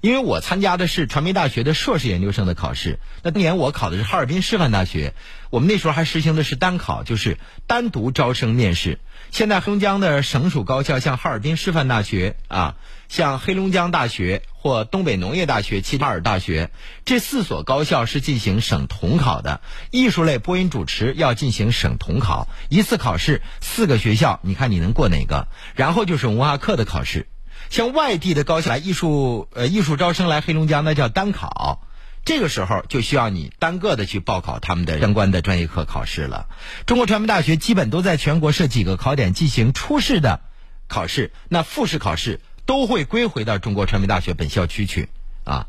[0.00, 5.14] 因为我参加的是传媒大学的硕士研究生的考试，那当年我考的是哈尔滨师范大学，
[5.50, 9.00] 我们那时候还实行的是单考，就是单独招生面试。
[9.32, 12.76] 现在黑龙江的省属高校，像哈尔滨师范大学啊，
[13.08, 16.70] 像黑龙江大学或东北农业大学、齐齐哈尔大学
[17.04, 19.60] 这四所高校是进行省统考的。
[19.90, 25.48] 艺术类播音主持要进行省统考，一次考试四个学校，你看你能过哪个？
[25.74, 27.26] 然后就是文化课的考试。
[27.70, 31.82] 像外地的高校来艺术呃艺术招生来黑龙江，那叫单考，
[32.24, 36.48] 这个时候就需要你单个的去报考他们的相关的专业课考试了。
[36.86, 40.40] 中国传媒大学基本都在全国设几个考点进行初试的
[40.88, 45.08] 考试，那复试考试都会归回到中国传媒大学本校区去
[45.44, 45.66] 啊。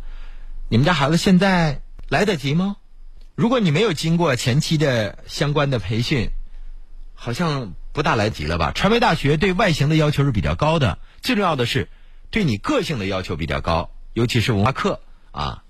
[0.69, 2.77] 你们家孩子现在来得及吗？
[3.35, 6.29] 如果你没有经过前期的相关的培训，
[7.13, 8.71] 好像不大来及了吧？
[8.73, 10.97] 传媒大学对外形的要求是比较高的。
[11.27, 11.89] 最重要的是，
[12.31, 15.01] 对你个性的要求比较高，尤其是文化课
[15.33, 15.61] 啊，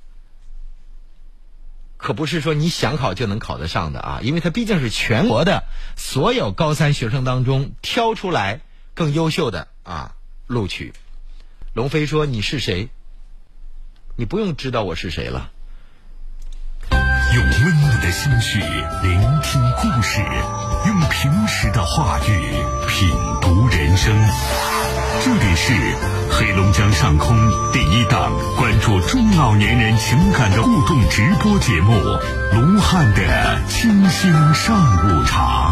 [1.98, 5.64] 可不是说你想考就能考得上的啊，因为它毕竟是全国的
[5.96, 8.62] 所有高三学生当中挑出来
[8.94, 10.14] 更优秀的啊
[10.46, 10.94] 录取。
[11.74, 12.90] 龙飞说：“你是谁？
[14.16, 15.50] 你不用知道我是谁了。”
[17.34, 20.22] 用温暖的心绪聆听故事，
[20.86, 23.10] 用平实的话语品
[23.42, 24.87] 读人生。
[25.20, 25.74] 这里是
[26.32, 27.36] 黑龙江上空
[27.74, 31.94] 第一档关注中老年人情感的互动直播节目
[32.54, 35.72] 《卢汉的清新上午茶》。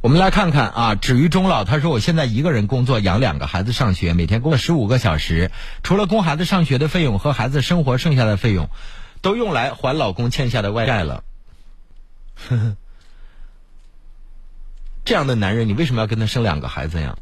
[0.00, 1.64] 我们来看看啊，止于终老。
[1.64, 5.50] 他说：“我现在一个人工作，养两个孩子上学，每天工作十五个小时，
[5.82, 8.70] 除了供孩子上学的费用和孩子生活剩下的费用，
[9.20, 11.22] 都用来还老公欠下的外债了。”
[12.48, 12.76] 呵呵
[15.10, 17.18] 这样的男人，你为什么要跟他生两个孩子呀？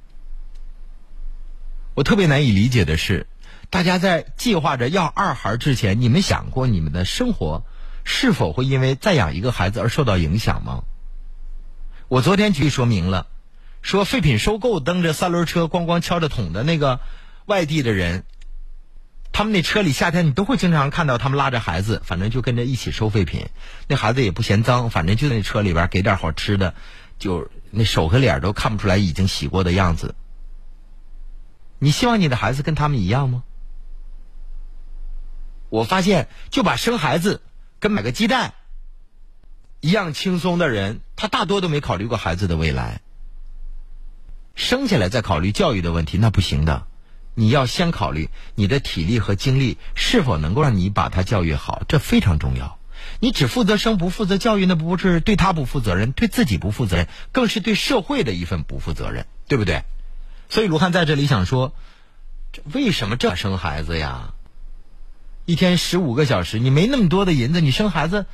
[1.95, 3.27] 我特别难以理解的是，
[3.71, 7.65] 大家在计划着要二孩之前，你们想过你们的生活
[8.05, 10.83] 是否会因为再养一个孩子而受到影响吗？
[12.09, 13.27] 我昨天举例说明了，
[13.81, 17.01] 说废品收购蹬着三轮车咣咣敲着桶的那个
[17.47, 18.25] 外地的人，
[19.33, 23.47] 他们那车里夏天你都会经常看到他们拉着孩子，反正就跟着一起收废品。
[23.87, 26.75] 那孩子也不嫌脏，反正就在那车里边给点好吃的，
[27.19, 30.15] 就那手和脸都看不出来已经洗过的样子。
[31.79, 33.45] 你希望你的孩子跟他们一样吗？
[35.71, 37.43] 我发现，就把生孩子
[37.79, 38.55] 跟买个鸡蛋。
[39.81, 43.03] 一样轻松的人，他大多都没考虑过孩子的未来。
[44.55, 46.87] 生下来再考虑教育的问题，那不行的。
[47.35, 52.78] 你要先考虑你的体力和精力是否能够让你把他教育好，这非常重要。
[53.21, 59.85] 你只负责生不负责教育，那不是对他不负责任，对自己不负责任，更是对社会的一份不负责任，对不对？
[60.49, 61.73] 所以卢汉在这里想说，
[62.73, 64.35] 为什么这生孩子呀？
[65.45, 68.27] 一天十五个小时，你没那么多的银子，你生孩子？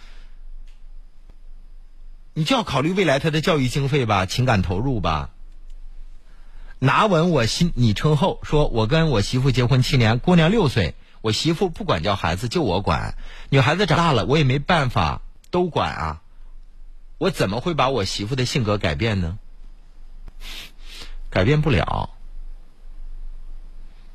[2.34, 5.30] 你就要考虑未来他的教育经费吧，情感投入吧。
[6.80, 13.16] 拿稳我心，你称后说，我跟我媳妇结婚七年，姑娘六岁，我媳妇不管教孩子，就我管。
[13.48, 16.22] 女孩子长大了，我也没办法都管啊。
[17.16, 19.38] 我怎么会把我媳妇的性格改变呢？
[21.30, 22.10] 改变不了。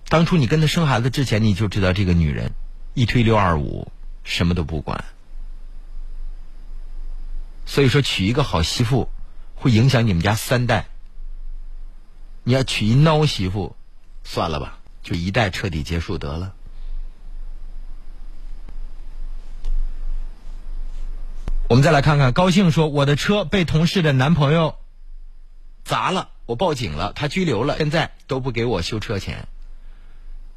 [0.08, 2.52] 当初你跟她生孩子之前，你就知道这个女人
[2.94, 3.92] 一推六二五，
[4.24, 5.04] 什么都不管。
[7.66, 9.10] 所以说，娶一个好媳妇
[9.56, 10.86] 会影响你们家三代。
[12.44, 13.76] 你要娶一孬媳妇，
[14.24, 16.54] 算了吧，就一代彻底结束得了。
[21.70, 24.78] 我们再来看看，高兴说我的车被同事的男朋友
[25.84, 29.48] 砸了，我报警了，他拘留了，现在都不给我修车钱。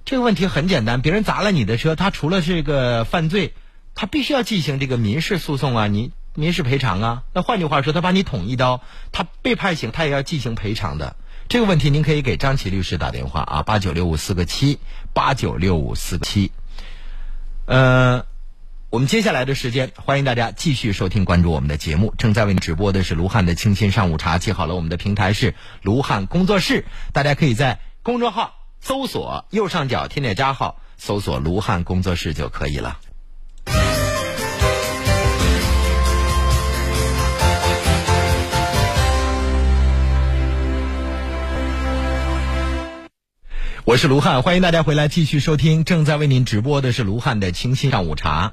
[0.06, 3.52] 这个问题很简单，别人砸了你的车，他除了这个犯罪，
[3.94, 7.24] 他必须要进行这个民事诉讼啊，你民事赔偿啊。
[7.34, 8.80] 那换句话说，他把你捅一刀，
[9.12, 11.16] 他被判刑，他也要进行赔偿的。
[11.46, 14.78] 这个问题您可以给张琪律师打电话啊，八九六五四个七，
[15.12, 16.52] 八九六五四个七。
[17.66, 18.24] 呃，
[18.92, 22.12] 我们接下来的时间，欢迎大家继续收听关注我们的节目。
[22.18, 28.54] 正在为您直播的是卢汉的清新上午茶，记好了，我们的平台是卢汉工作室，大家可以在公众号。
[28.82, 32.98] 搜索右上角添加加号，搜索“卢汉工作室”就可以了。
[43.84, 45.84] 我是卢汉，欢迎大家回来继续收听。
[45.84, 48.52] 正在为您直播的是卢汉的清新上午茶。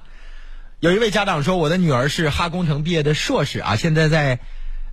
[0.79, 4.39] 有一位家长说，我的女儿是哈工程毕业的硕士啊，现在在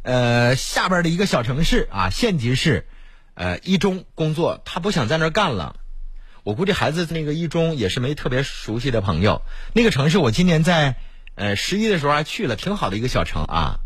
[0.03, 2.89] 呃下边的一个小城市啊，县级市。
[3.35, 5.77] 呃，一中工作，她不想在那儿干了。
[6.43, 9.43] 我估计孩子那个一中也是没特别熟悉的朋友。
[9.75, 10.97] 那个城市，我今年在
[11.35, 13.77] 呃十一的时候还去了，挺好的一个小城啊。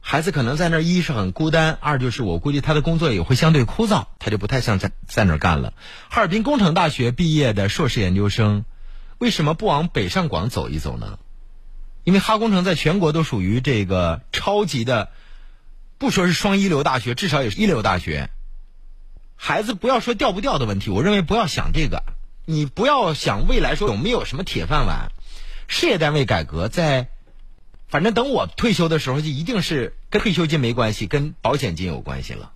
[0.00, 5.74] 孩子可能在那儿，一是很孤单，二就是我估计他的工作也会相对枯燥，他就不太想在在那儿干了。
[6.08, 8.64] 哈尔滨工程大学毕业的硕士研究生，
[9.18, 11.18] 为什么不往北上广走一走呢？
[12.04, 15.10] 因为哈工程在全国都属于这个超级的，
[15.98, 18.30] 不说是双一流大学，至少也是一流大学。
[19.34, 22.04] 孩子不要说掉不掉的问题，我认为不要想这个，
[22.44, 25.10] 你不要想未来说有没有什么铁饭碗。
[25.66, 27.08] 事业单位改革在，
[27.88, 32.52] 反正等我退休的时候，就一定是跟退休金没关系，跟保险金有关系了。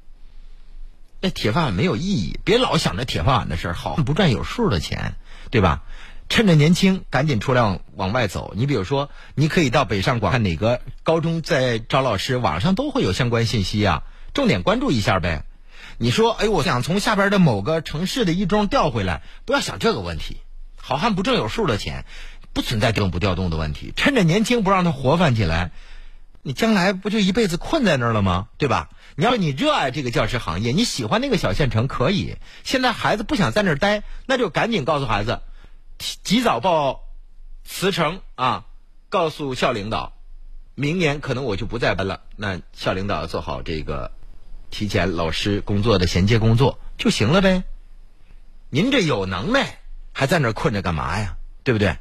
[1.20, 5.16] 那铁饭碗没有意义，别老想着铁饭碗的事儿，好不赚有数的钱，
[5.50, 5.82] 对吧？
[6.30, 8.54] 趁着年轻，赶紧出来往往外走。
[8.56, 15.44] 你比如说，你可以到北上广看哪个高中在招老师，网上都会有相关信息啊，重点关注一下呗。
[15.98, 20.38] 你说，哎，我想从下边的某个城市的一中调回来，不要想这个问题。
[20.76, 22.04] 好汉不挣有数的钱，
[22.52, 23.92] 不存在调动不调动的问题。
[23.96, 25.72] 趁着年轻不让他活泛起来，
[26.42, 28.46] 你将来不就一辈子困在那儿了吗？
[28.56, 28.88] 对吧？
[29.16, 32.36] 你要你热爱这个教师行业，你喜欢那个小县城，可以。
[32.62, 35.40] 现在孩子不想在那儿待，那就赶紧告诉孩子，
[36.22, 37.04] 及早报
[37.64, 38.66] 辞呈啊，
[39.08, 40.14] 告诉校领导，
[40.74, 42.22] 明年可能我就不再班了。
[42.36, 44.10] 那校领导要做好这个。
[44.72, 47.64] 提前老师工作的衔接工作就行了呗，
[48.68, 49.80] 您这有能耐，
[50.12, 51.36] 还在那困着干嘛呀？
[51.64, 51.98] 对不对？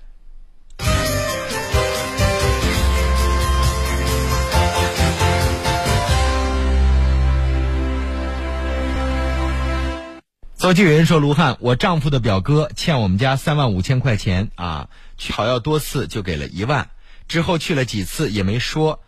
[10.69, 16.91] 邹继云说：“卢汉，我丈夫的表哥欠我们家三万五千块钱啊，去讨要多次就给了一万，
[17.27, 19.01] 之后去了几次也没说。”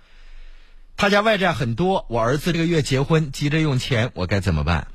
[0.97, 4.87] 他家外债很多，我儿子这个月结婚，急着用钱，我该怎么办？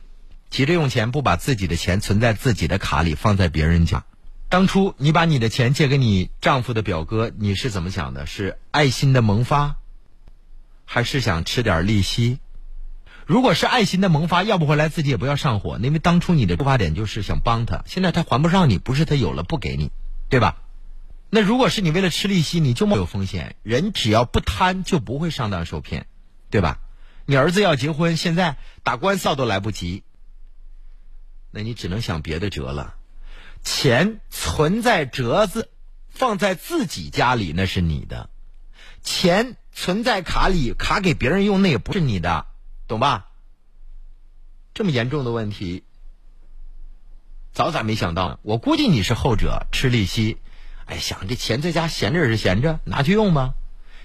[0.51, 4.05] 急着用钱，不把自己的钱存在自己的卡里，放在别人家。
[4.49, 8.27] 当初你把你的钱借给你丈夫的表哥，你是怎么想的？
[8.27, 9.77] 是爱心的萌发，
[10.85, 12.41] 还是想吃点利息？
[13.27, 19.91] 如果是爱心的萌发，要不回来自己也不要上火，因为当初你的出发点就是想帮他，现在他还不上你，不是他有了不给你，
[20.29, 20.63] 对吧？
[21.29, 23.57] 那如果是你为了吃利息，你就没有风险。
[23.65, 26.07] 人只要不贪，就不会上当受骗，
[26.51, 26.79] 对吧？
[27.25, 30.05] 你儿子要结婚，现在打官司都来不及，
[31.51, 32.95] 那你只能想别的辙了。
[33.65, 35.69] 钱存在折子，
[36.09, 38.31] 放在自己家里那是你的；
[39.03, 42.47] 钱存在卡里，卡给别人用那也不是你的，
[42.89, 43.29] 懂吧？
[44.75, 45.85] 这么严重的问题，
[47.53, 48.39] 早咋没想到呢？
[48.43, 50.37] 我估计你是后者，吃利息。
[50.85, 53.55] 哎，想这钱在家闲着也是闲着，拿去用吧。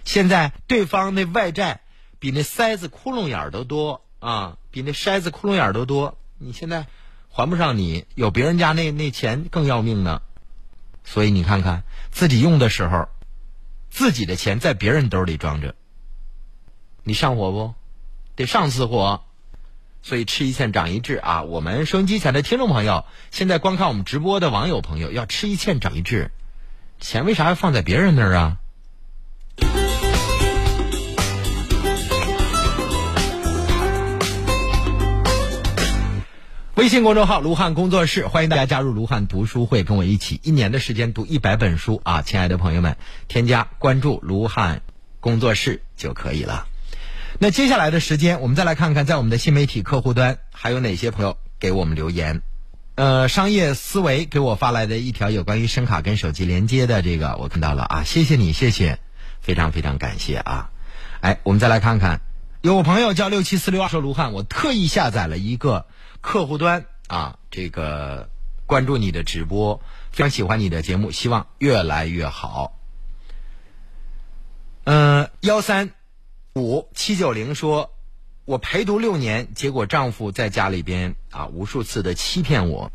[0.03, 1.81] 现在对方那外债
[2.19, 6.17] 比那筛子窟窿眼儿都多啊，比那筛子窟窿眼儿都多。
[6.39, 6.87] 你现在
[7.29, 10.21] 还不上，你有别人家那那钱更要命呢。
[11.03, 13.09] 所以你看看自己用的时候，
[13.89, 15.75] 自己的钱在别人兜里装着，
[17.03, 17.75] 你上火不？
[18.41, 19.21] 得上次火。
[20.03, 21.43] 所以吃一堑长一智啊！
[21.43, 26.31] 我们收音机前的听众朋友，现在观看我们直播的网友朋友，要吃一堑长一智。
[26.99, 28.57] 钱为啥要放在别人那儿啊？
[36.73, 42.23] 微信公众号“卢汉工作室”，欢迎大家加入卢汉读书会，跟我一起一年的时间读一百本书啊！
[42.23, 44.81] 亲爱的朋友们，添加关注“卢汉
[45.19, 46.65] 工作室”就可以了。
[47.43, 52.43] 那接下来的时间，我们再来看看，在我们的新媒体客户端还有哪些朋友给我们留言。
[52.93, 58.99] 呃，商业思维给我发来的一条有关于声卡跟手机连接的这个，我看到了啊，谢谢你，谢谢。
[59.39, 60.69] 非常非常感谢啊！
[61.19, 62.21] 哎，我们再来看看，
[62.61, 65.87] 有朋友叫六七四六二说卢汉，我特意下载了一个
[66.21, 68.29] 客户端啊，这个
[68.67, 69.81] 关注你的直播，
[70.11, 72.77] 非常喜欢你的节目，希望越来越好。
[74.83, 75.89] 嗯，幺三
[76.53, 77.91] 五七九零说，
[78.43, 82.91] 我陪读六年，结果丈夫在家里边啊无数次的欺骗我。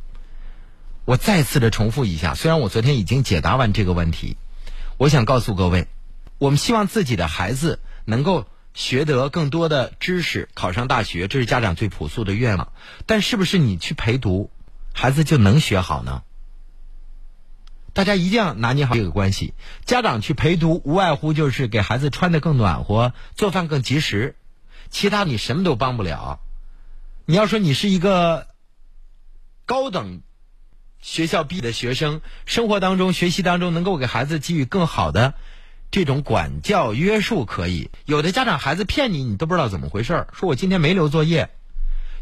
[1.06, 4.36] 我再次的重复一下，虽然我昨天已经解答完这个问题，
[4.98, 5.88] 我想告诉各位，
[6.36, 8.44] 我们希望自己的孩子能够
[8.74, 12.72] 学得更多的知识，考上大学，这是家长最朴素的愿望。
[13.06, 14.50] 但是不是你去陪读，
[14.92, 16.24] 孩子就能学好呢？
[17.96, 19.54] 大家一定要拿捏好这个关系。
[19.86, 24.36] 家长去陪读，无外乎就是给孩子穿的更暖和，做饭更及时，
[24.90, 26.38] 其他你什么都帮不了。
[27.24, 28.48] 你要说你是一个
[29.64, 30.20] 高等。
[31.00, 35.32] 学校毕业的学生，生活当中、学习当中，能够给孩子给予更好的
[35.90, 37.90] 这种管教约束，可以。
[38.04, 41.48] 有的家长孩子骗你，你都不知道怎么回事儿说我今天没留作业。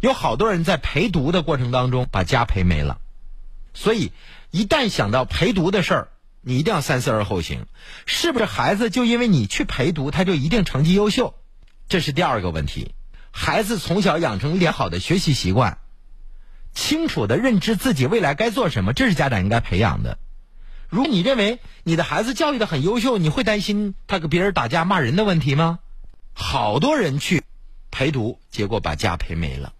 [0.00, 3.00] 有好多人在陪读的过程当中把家陪没了。
[3.76, 4.12] 所以，
[4.54, 6.08] 一旦想到陪读的事儿，
[6.40, 7.66] 你一定要三思而后行。
[8.06, 11.34] 是不是孩子就因为你去陪读，他就一定成绩优秀？
[11.88, 12.94] 这是第二个问题。
[13.32, 15.78] 孩子从小养成良好的学习习惯。
[16.72, 20.18] 清楚的认知自己未来该做什么，这是家长应该培养的。
[20.88, 25.80] 如果你认为你的孩子教育的很优秀，你会担心他跟别人打架骂人的问题吗？
[26.32, 27.42] 好多人去
[27.90, 29.72] 陪读，结果把家陪没了。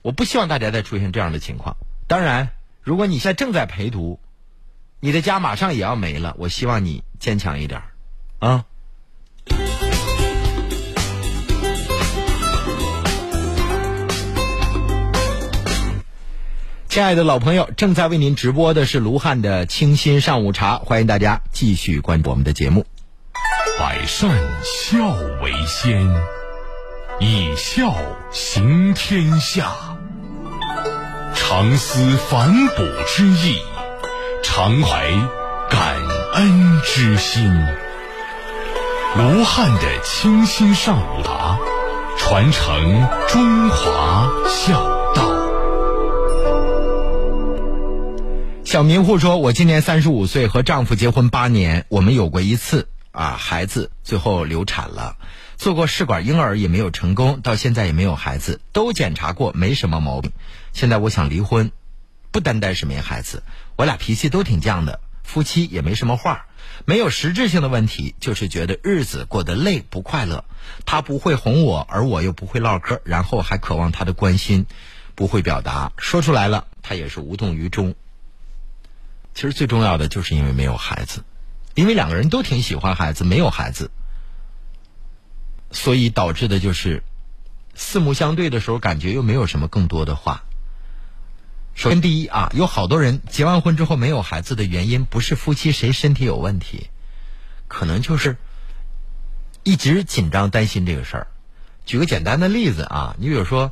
[0.00, 1.76] 我不希望大家再出现这样的情况。
[2.06, 2.52] 当然，
[2.88, 4.18] 如果你现在正在陪读，
[4.98, 7.82] 你的家马上也要没了，我希望你坚强一点，
[8.38, 8.64] 啊。
[16.88, 22.86] 亲爱的老朋友，正在为您直播的是卢汉的清新上午茶，欢迎大家继续关注我们的节目。
[23.78, 24.34] 百善
[24.64, 26.10] 孝为先，
[27.20, 27.94] 以孝
[28.32, 29.76] 行天下。
[31.34, 33.56] 常思反哺之意，
[34.42, 35.10] 常怀
[35.70, 35.96] 感
[36.34, 37.44] 恩之心。
[39.16, 41.58] 卢汉的清新上午茶，
[42.18, 44.78] 传承中华孝
[45.14, 45.32] 道。
[48.64, 55.16] 小明户说：“我今年三十五岁，和丈夫结婚八年，我们有过一次啊孩子，最后流产了，
[55.56, 60.32] 做过试管婴儿也没有成功，到现在也没有孩子，都检查过没什么毛病。
[60.78, 61.72] 现在我想离婚，
[62.30, 63.42] 不单单是没孩子，
[63.74, 66.46] 我俩脾气都挺犟的，夫妻也没什么话，
[66.84, 70.44] 没有实质性的问题，就是觉得日子过得累不快乐。
[70.86, 74.66] 他不会哄我，而我又不会唠嗑，然后还渴望他的关心，
[75.16, 77.96] 不会表达，说出来了他也是无动于衷。”
[79.34, 81.24] 其实最重要的就是因为没有孩子，
[81.74, 83.90] 因为两个人都挺喜欢孩子，没有孩子，
[85.72, 87.02] 所以导致的就是
[87.74, 90.44] 四目相对的时候，感觉又没有什么更多的话。
[91.78, 96.88] 首先，第一啊，有好多人结完婚之后没有孩子的原因，不是夫妻谁身体有问题，
[97.68, 98.36] 可能就是
[99.62, 101.26] 一直紧张担心这个事儿。
[101.86, 103.70] 举个简单的例子啊，你比如说，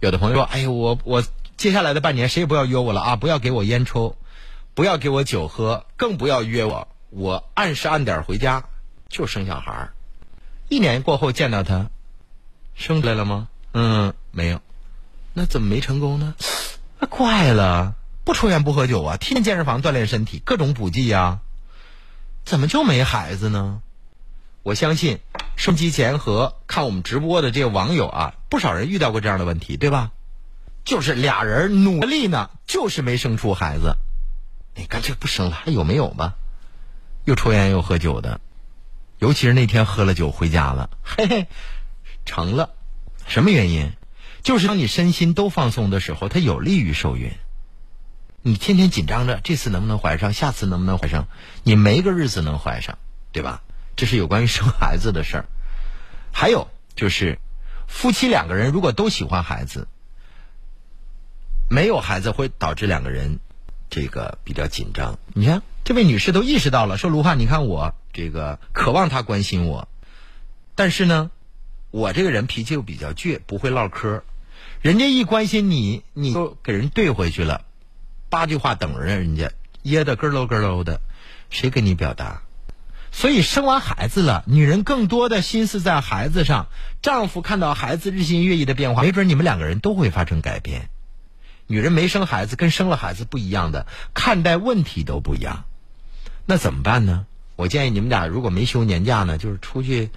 [0.00, 1.24] 有的朋友说：“哎呦，我我
[1.56, 4.18] 接下来的半年谁也不要约我了啊，不要给我烟抽。”
[4.74, 6.88] 不要给我酒喝，更不要约我。
[7.08, 8.64] 我按时按点回家，
[9.08, 9.94] 就生小孩儿。
[10.68, 11.88] 一年过后见到他，
[12.74, 13.48] 生出来了吗？
[13.72, 14.60] 嗯，没有。
[15.32, 16.34] 那怎么没成功呢？
[17.06, 17.94] 怪了，
[18.24, 21.40] 不抽烟不喝酒啊，天天健身房锻炼身体，各种补剂呀，
[22.44, 23.80] 怎么就没孩子呢？
[24.62, 25.20] 我相信
[25.56, 30.10] 收机前和看我们直播的这个网友啊，不少人遇到过这样的问题，对吧？
[30.84, 33.96] 就是俩人努力呢，就是没生出孩子。
[34.74, 36.34] 你干脆不生了，还有没有吧？
[37.24, 38.40] 又抽烟又喝酒的，
[39.18, 41.46] 尤其是那天喝了酒回家了，嘿嘿，
[42.24, 42.70] 成了。
[43.26, 43.92] 什么原因？
[44.46, 47.32] 就是当你身心都放松的时候，它有利于受孕。
[48.42, 50.32] 你天天紧张着，这次能不能怀上？
[50.32, 51.26] 下次能不能怀上？
[51.64, 52.96] 你没个日子能怀上，
[53.32, 53.64] 对吧？
[53.96, 55.46] 这是有关于生孩子的事儿。
[56.32, 57.40] 还有就是，
[57.88, 59.88] 夫妻两个人如果都喜欢孩子，
[61.68, 63.40] 没有孩子会导致两个人。
[63.90, 69.88] 这个比较紧张，你看这位女士都意识到了，说卢汉，你看我这个渴望他关心我，
[70.76, 71.32] 但是呢，
[71.90, 74.22] 我这个人脾气又比较倔，不会唠嗑，
[74.82, 77.62] 人家一关心你，你就给人怼回去了，
[78.28, 79.50] 八句话等着人家
[79.82, 81.00] 噎得咯咯咯喽的，
[81.50, 82.42] 谁跟你表达？
[83.12, 86.66] 所以生完孩子了，女人更多的心思在孩子上，
[87.02, 90.90] 丈夫看到孩子日新月异的变化，没准你们两个人都会发生改变。
[91.66, 95.64] 女人没生孩子跟生了孩子不一样的，看待问题都不一样，
[96.44, 97.26] 那怎么办呢？
[97.56, 100.10] 我建议你们俩如果没休年假呢，就是出去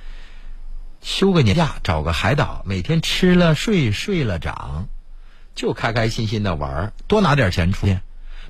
[1.02, 4.88] 休个年假，找个海岛，每天吃了睡，睡了长，
[5.56, 8.00] 就开开心心的玩儿，多拿点钱出去，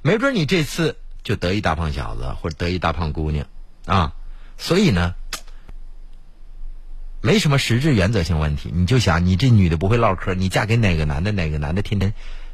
[0.02, 3.46] 没准你这次就得一大胖小子，或者得一大胖姑娘
[3.86, 4.14] 啊。
[4.58, 5.14] 所以呢，
[7.22, 8.72] 没什么实质原则性问题。
[8.74, 12.14] 你就想，你这女的不会唠嗑，你嫁给哪个男的，哪个男的天天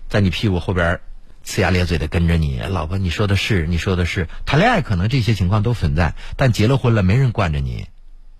[0.10, 1.00] 在你屁股后边
[1.46, 4.28] 呲牙咧嘴的跟着你，老婆，你说的是，你说的是。
[4.46, 7.88] 谈恋爱可能这些情况都存在，但结了婚了，没人惯着你，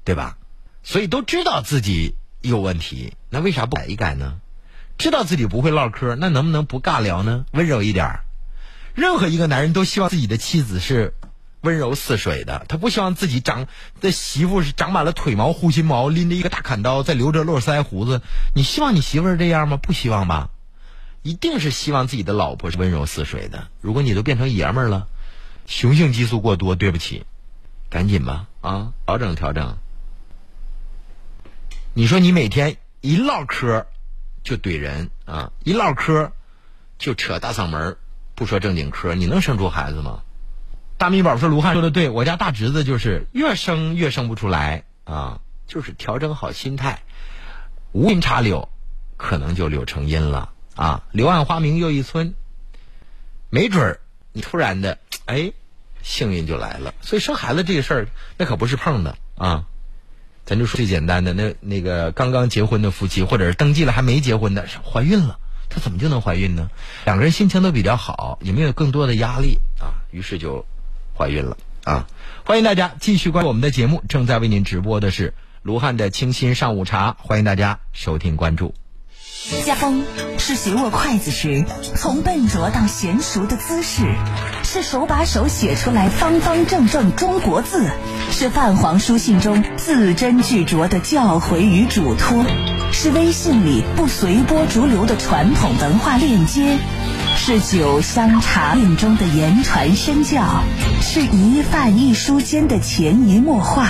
[0.04, 0.38] 对吧？
[0.86, 4.38] 所以都知道自己有问题，那为啥不改一改呢？
[4.98, 7.46] 知道自己不会唠嗑，那能不能不尬聊呢？
[7.52, 8.22] 温柔一点。
[8.94, 11.14] 任何一个男人都希望自己的妻子是。
[11.62, 13.66] 温柔似水的，他不希望自己长
[14.00, 18.22] 的媳妇是长满了腿毛、护心毛，拎着一个大砍刀，再留着络腮胡子。
[18.54, 19.76] 你希望你媳妇儿这样吗？
[19.76, 20.52] 不希望吧？
[21.24, 23.68] 一定是希望自己的老婆是温柔似水的。
[23.82, 25.08] 如果你都变成爷们儿了，
[25.66, 27.26] 雄性激素过多，对不起，
[27.90, 29.76] 赶紧吧啊，调整调整。
[31.98, 33.88] 你说你每天一唠嗑
[34.44, 36.34] 就怼人啊，一唠嗑
[37.00, 37.96] 就扯大嗓门，
[38.36, 40.22] 不说正经嗑，你能生出孩子吗？
[40.98, 47.02] 大米宝说：“卢汉说的对，我家大侄子就是越生越生不出来啊，就是调整好心态，
[47.94, 48.68] 无心插柳，
[49.16, 51.04] 可能就柳成荫了啊。
[51.14, 52.36] 柳暗花明又一村，
[53.50, 54.02] 没准儿
[54.34, 55.54] 你突然的哎，
[56.04, 56.94] 幸运就来了。
[57.00, 59.64] 所以生孩子这个事儿，那可不是碰的啊。
[60.46, 65.40] 咱就说最简单的，那那个刚刚结婚的夫妻，或者是登记了还没结婚的，怀孕了，
[65.70, 66.70] 她怎么就能怀孕呢？
[67.04, 70.66] 两个人心情都比较好，也没有更多的压力啊，于是就。”
[71.18, 72.08] 怀孕了啊！
[72.44, 78.76] 欢迎大家继续关注我们的节目，正在为您直播的是卢汉的清新上午茶，欢迎大家收听关注。
[79.66, 80.04] 家风
[80.40, 81.66] 是学握筷子时
[81.96, 84.16] 从笨拙到娴熟的姿势，
[84.64, 87.88] 是手把手写出来方方正正中国字，
[88.32, 92.44] 是泛黄书信中字斟句酌的教诲与嘱托，
[92.92, 96.78] 是微信里不随波逐流的传统文化链接。
[97.38, 100.64] 是酒香茶韵中的言传身教，
[101.02, 103.90] 是一饭一书间的潜移默化，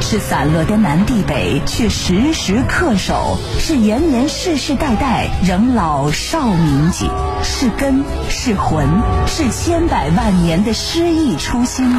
[0.00, 7.08] 是散落天南地北却时时恪守，是延年世世代代仍老少铭记，
[7.42, 8.86] 是根是魂，
[9.26, 11.96] 是千百万年的诗意初心。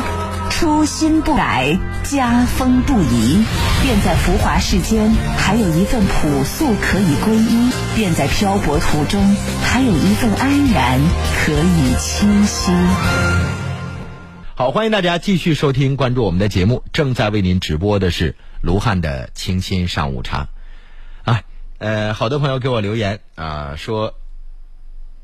[0.50, 3.43] 初心不改，家风不移，
[3.84, 11.00] 便在浮华世间还有一份朴素可以皈依；便在漂泊途中还有一份安然
[11.36, 12.72] 可以清晰。
[14.56, 16.84] 好，欢迎大家继续收听、关注我们的节目。
[16.91, 20.48] 正在为您直播的是卢汉的清新上午茶。
[21.80, 24.16] 呃，好多朋友给我留言啊，说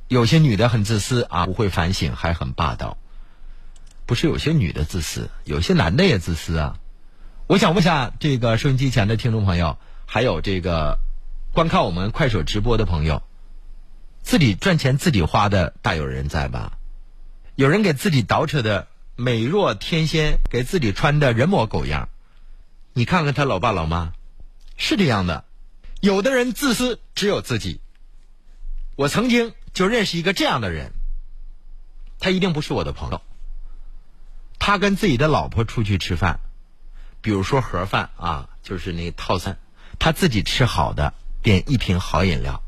[0.08, 2.98] 有些女的很自私啊，不会反省，还很霸道。
[4.06, 6.78] 不是有些女的自私，有些男的也自私啊！
[7.48, 11.00] 我想问一下这个收音机前的听众朋友，还有这个
[11.54, 13.24] 观看我们快手直播的朋友，
[14.22, 16.78] 自己赚钱自己花的大有人在吧？
[17.56, 22.10] 有人给自己捯饬的美若天仙，给自己穿的人模狗样，
[22.92, 24.12] 你看看他老爸老妈，
[24.78, 25.46] 是这样的。
[26.04, 27.80] 有的人自私只有自己，
[28.98, 30.92] 我曾经就认识一个这样的人，
[32.20, 33.22] 他一定不是我的朋友。
[34.60, 36.42] 他跟自己的老婆出去吃饭，
[37.22, 39.58] 比如说盒饭啊，就是那套餐，
[39.98, 42.62] 他自己吃好的，点一瓶好饮料，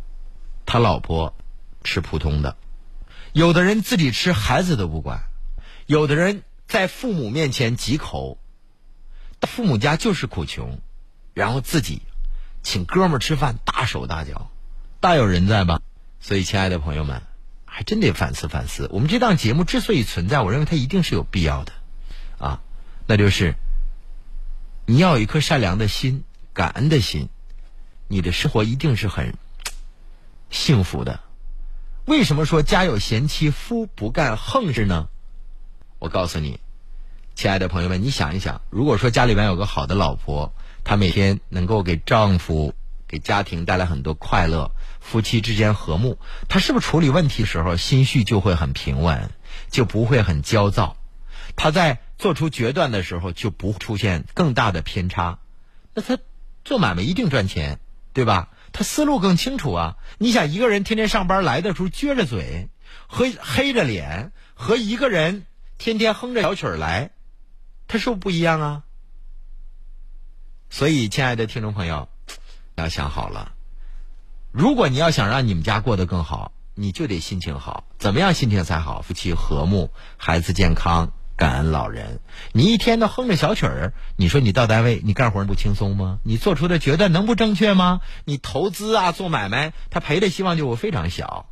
[0.66, 1.36] 他老婆
[1.84, 2.56] 吃普通的。
[3.34, 5.26] 有的人自己吃孩子都不管，
[5.88, 8.38] 有的人在父母面前几口，
[9.42, 10.80] 父母家就是苦穷，
[11.34, 12.02] 然后自己
[12.66, 14.50] 请哥们儿吃饭，大手大脚，
[15.00, 15.82] 大有人在吧？
[16.20, 17.22] 所以，亲爱的朋友们，
[17.64, 18.90] 还真得反思反思。
[18.92, 21.74] 我们这档节目之所以存在，我认为它一定是有必要的。
[22.40, 22.62] 啊，
[23.06, 23.54] 那就是
[24.88, 27.30] 你要有一颗善良的心、感恩的心，
[28.08, 29.38] 你的生活一定是很
[30.50, 31.20] 幸福的。
[32.06, 35.08] 为什么说家有贤妻，夫不干横事呢？
[36.00, 36.60] 我告诉你，
[37.36, 40.52] 亲爱的朋友们，你想一想，如果说家里边有个好的老婆，
[40.86, 42.74] 她每天能够给丈夫、
[43.06, 44.72] 给家庭带来很多快乐，
[45.02, 46.18] 夫妻之间和睦，
[46.48, 49.30] 她是不是处理问题的时候心绪就会很平稳，
[49.70, 50.96] 就不会很焦躁？
[51.58, 52.00] 她在。
[52.18, 55.40] 做出决断的时候就不出现更大的偏差，
[55.94, 56.18] 那他
[56.64, 57.78] 做买卖一定赚钱，
[58.14, 58.48] 对吧？
[58.72, 59.98] 他思路更清楚啊！
[60.18, 62.70] 你想一个人天天上班来的时候撅着嘴
[63.08, 65.46] 和黑着脸，和一个人
[65.78, 67.12] 天天哼着小曲儿来，
[67.90, 68.84] 他是不是不一样啊？
[70.76, 72.10] 所以，亲爱的听众朋友，
[72.76, 73.54] 要想好了，
[74.52, 77.86] 如果你要想让你们家过得更好，你就得心情好。
[77.98, 79.02] 怎么样心情才好？
[79.02, 81.14] 夫妻和睦，孩子健康。
[81.38, 82.20] 感恩老人。
[82.52, 86.20] 你一天都哼着小曲儿，你说你到单位你干活不轻松吗？
[86.24, 88.02] 你做出的决断能不正确吗？
[88.26, 91.50] 你投资啊做买卖，他赔的希望就非常小。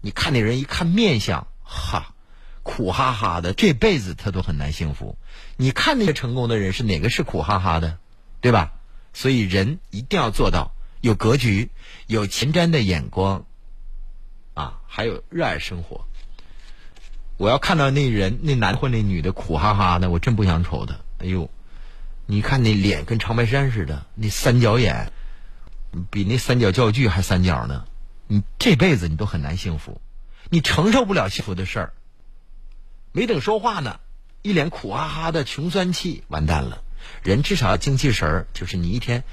[0.00, 2.14] 你看那人一看面相，哈，
[2.62, 5.18] 苦哈哈的，这辈子他都很难幸福。
[5.58, 7.98] 你看那些成功的人是哪个是苦哈哈的，
[8.42, 8.74] 对吧？
[9.14, 10.72] 所以人一定要做到
[11.02, 11.70] 有格局、
[12.06, 13.44] 有前瞻的眼光，
[14.54, 16.06] 啊，还有热爱生活。
[17.36, 20.94] 我要看到那人那男或那女的苦哈哈的，我真不想瞅他。
[21.18, 21.50] 哎呦，
[22.26, 25.12] 你看那脸跟长白山似的，那三角眼，
[26.10, 27.84] 比那三角教具还三角呢。
[28.28, 30.00] 你这辈子你都很难幸福，
[30.48, 31.92] 你承受不了幸福的事儿。
[33.12, 34.00] 没等说话呢，
[34.40, 36.82] 一脸苦哈哈的穷酸气，完蛋了。
[37.22, 39.24] 人至少要精气神儿，就是你一天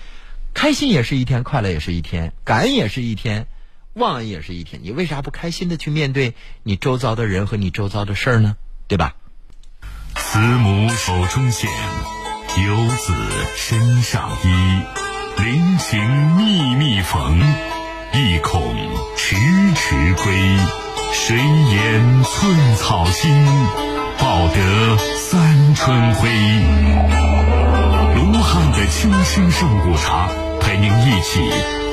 [0.53, 3.47] 开心也是一天，快乐也是一天，感恩也是一天。
[3.93, 8.55] 忘恩也是一天，你为啥不开心的去面对你周遭的人和你周遭的事儿呢？
[8.87, 9.15] 对吧？
[10.15, 11.69] 慈母手中线，
[12.65, 13.13] 游子
[13.57, 14.83] 身上衣。
[15.41, 17.39] 临行密密缝，
[18.13, 18.75] 意恐
[19.17, 19.35] 迟
[19.73, 20.57] 迟归。
[21.11, 23.45] 谁言寸草心，
[24.19, 27.58] 报得三春晖。
[28.19, 30.27] 卢汉的清新圣古茶，
[30.59, 31.39] 陪您一起。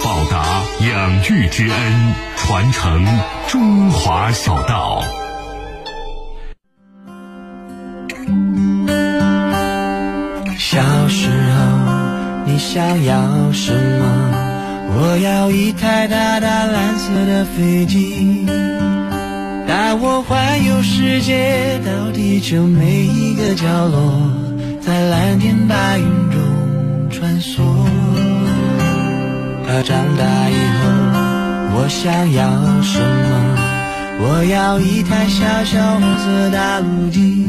[0.02, 0.44] 报答
[0.84, 3.06] 养育之恩，传承
[3.46, 5.04] 中华孝道。
[10.58, 14.04] 小时候，你想要什么？
[14.98, 18.46] 我要一台大大蓝色的飞机，
[19.68, 24.32] 带我环游世界，到地球每一个角落，
[24.86, 26.40] 在蓝天白云中
[27.10, 27.60] 穿梭。
[29.66, 30.88] 可长大以后，
[31.74, 33.26] 我想要什么？
[34.20, 37.48] 我要一台小小红色大陆机，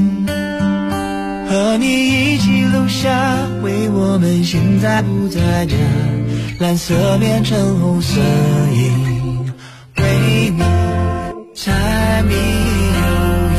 [1.47, 1.85] 和你
[2.33, 5.75] 一起录下为我们现在不在家，
[6.59, 8.19] 蓝色变成红色
[8.73, 8.81] 因
[9.97, 10.09] 为
[10.49, 10.63] 你
[11.53, 13.01] 柴米油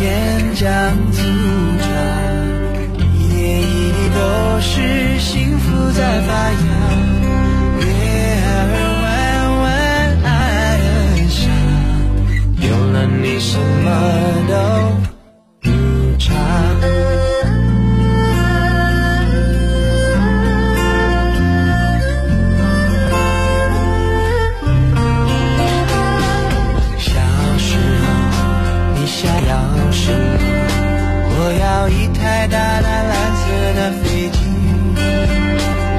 [0.02, 0.66] 盐酱
[1.12, 1.22] 醋
[4.38, 6.62] 都是幸福在发芽。
[7.80, 7.84] 月
[8.46, 8.46] 儿
[9.02, 9.06] 弯
[9.62, 9.66] 弯
[10.22, 10.26] 爱
[10.78, 11.40] 的傻，
[12.64, 13.86] 有了你什么
[14.48, 14.54] 都
[15.62, 15.66] 不
[16.18, 16.26] 差。
[26.98, 27.10] 小
[27.58, 27.68] 时
[28.02, 28.04] 候
[28.94, 29.18] 你想
[29.48, 29.50] 要
[29.90, 30.77] 什么？
[31.40, 33.46] 我要一台大大蓝色
[33.78, 34.38] 的飞机，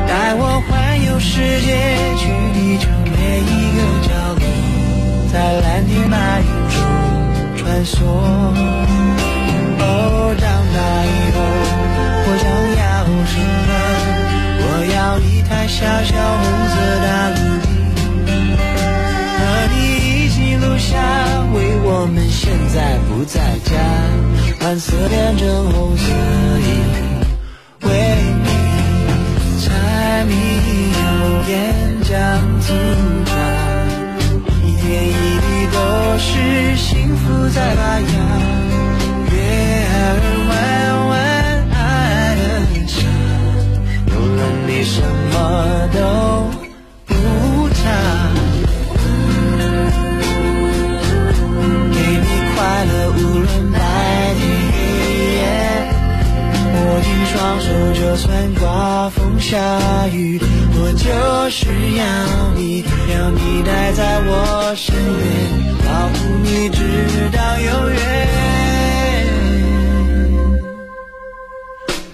[0.05, 1.79] 带我环游世界，
[2.19, 4.43] 去地球每一个角落，
[5.31, 6.75] 在蓝天白云中。
[7.55, 8.03] 穿梭。
[9.79, 10.43] 哦，长
[10.75, 10.77] 大
[11.07, 11.37] 以后
[12.25, 12.43] 我想
[12.75, 12.83] 要
[13.25, 13.71] 什么？
[14.61, 16.43] 我要一台小小红
[22.09, 23.71] 们现在不在家，
[24.61, 26.03] 蓝色变成红色
[26.59, 26.69] 因
[27.87, 27.89] 为
[28.43, 28.49] 你
[29.61, 29.67] 柴
[30.25, 30.33] 米
[30.93, 30.99] 油
[31.47, 31.53] 盐
[32.03, 32.13] 酱
[32.61, 32.73] 醋
[33.25, 33.31] 茶，
[34.63, 35.77] 一点一滴都
[36.17, 36.29] 是。
[36.75, 38.05] 幸福在发芽，
[39.31, 39.35] 月
[39.93, 39.97] 儿
[40.49, 40.51] 弯
[41.09, 41.11] 弯
[41.73, 41.77] 爱
[42.35, 42.39] 的
[42.87, 42.97] 傻，
[44.07, 45.01] 有了你什
[45.31, 45.35] 么
[45.93, 45.97] 都
[57.99, 59.57] 就算刮风下
[60.07, 60.39] 雨，
[60.73, 62.05] 我就是要
[62.55, 62.81] 你，
[63.11, 65.77] 要你待在我身边。
[65.85, 66.79] 保护你直
[67.35, 67.99] 到永远。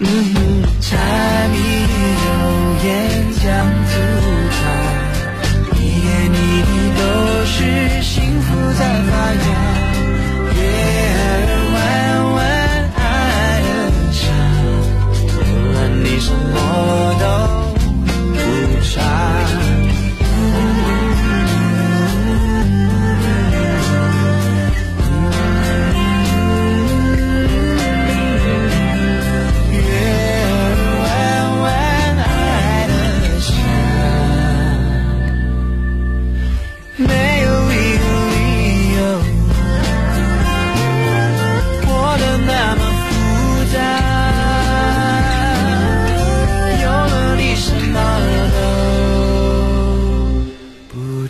[0.00, 1.85] 嗯，柴米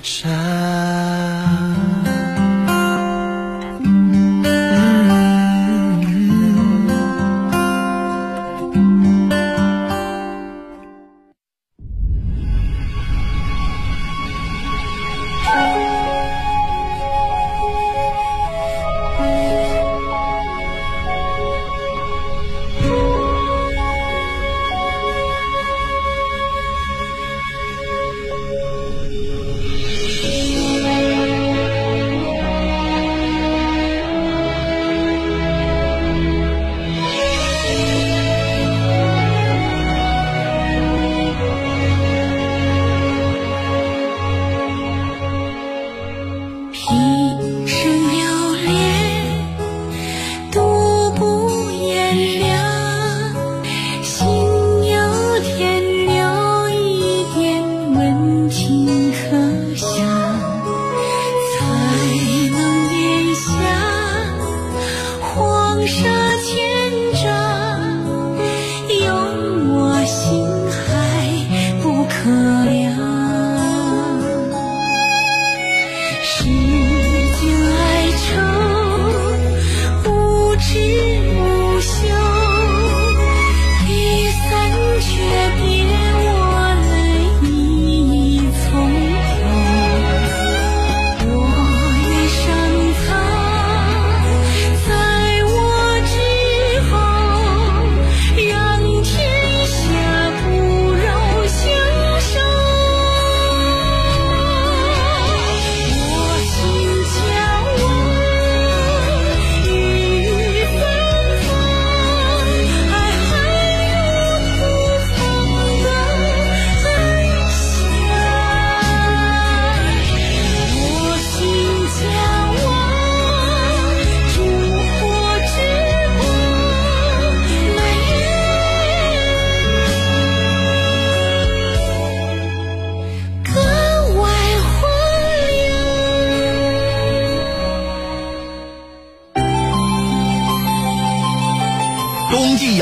[0.06, 0.55] 山。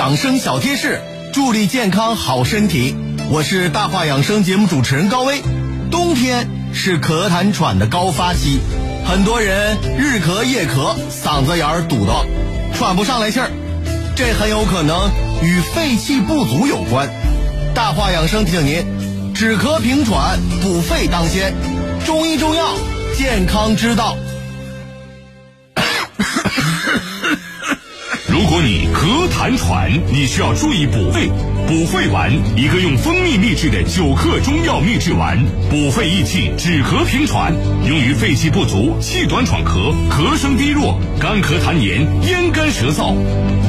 [0.05, 1.01] 养生小贴士，
[1.33, 2.95] 助力健康好身体。
[3.31, 5.41] 我是大话养生节目主持人高威。
[5.91, 8.61] 冬天是咳痰喘的高发期，
[9.07, 12.13] 很多人日咳夜咳，嗓子眼儿堵得
[12.75, 13.51] 喘不上来气儿，
[14.15, 15.11] 这很有可能
[15.43, 17.09] 与肺气不足有关。
[17.75, 21.55] 大话养生提醒您，止咳平喘，补肺当先，
[22.05, 22.75] 中医中药，
[23.17, 24.19] 健康之道。
[28.35, 31.29] 如果你咳痰喘，你需要注意补肺。
[31.69, 35.39] 补肺丸，一个用蜂蜜秘制的九克中药秘制丸，
[35.71, 37.55] 补肺益气，止咳平喘，
[37.87, 43.15] 用于肺气不足、气短喘咳、咳声低弱、干咳痰黏、咽干舌燥。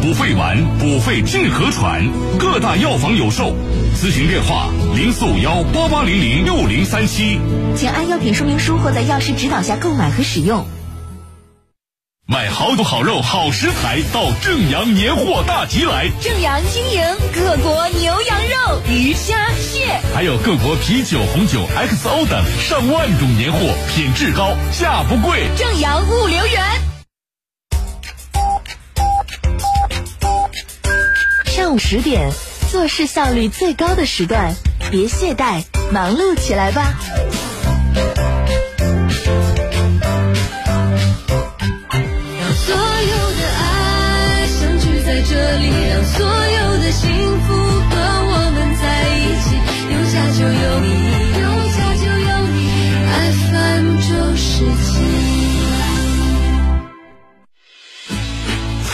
[0.02, 2.04] 补肺丸，补肺治咳喘，
[2.40, 3.56] 各大药房有售。
[3.96, 7.40] 咨询电话：零四五幺八八零零六零三七。
[7.76, 10.66] 请按药品说明书或在药师指导下购买和使用。
[12.28, 16.10] 买好酒好肉好食材，到正阳年货大集来。
[16.20, 23.60] 正阳经营各国牛羊肉、鱼虾蟹，还有各国啤酒、红酒、XO 等上万种年货，
[23.94, 25.48] 品质高，价不贵。
[25.56, 26.64] 正阳物流园。
[31.46, 32.32] 上午十点，
[32.72, 34.56] 做事效率最高的时段，
[34.90, 36.96] 别懈怠，忙碌起来吧。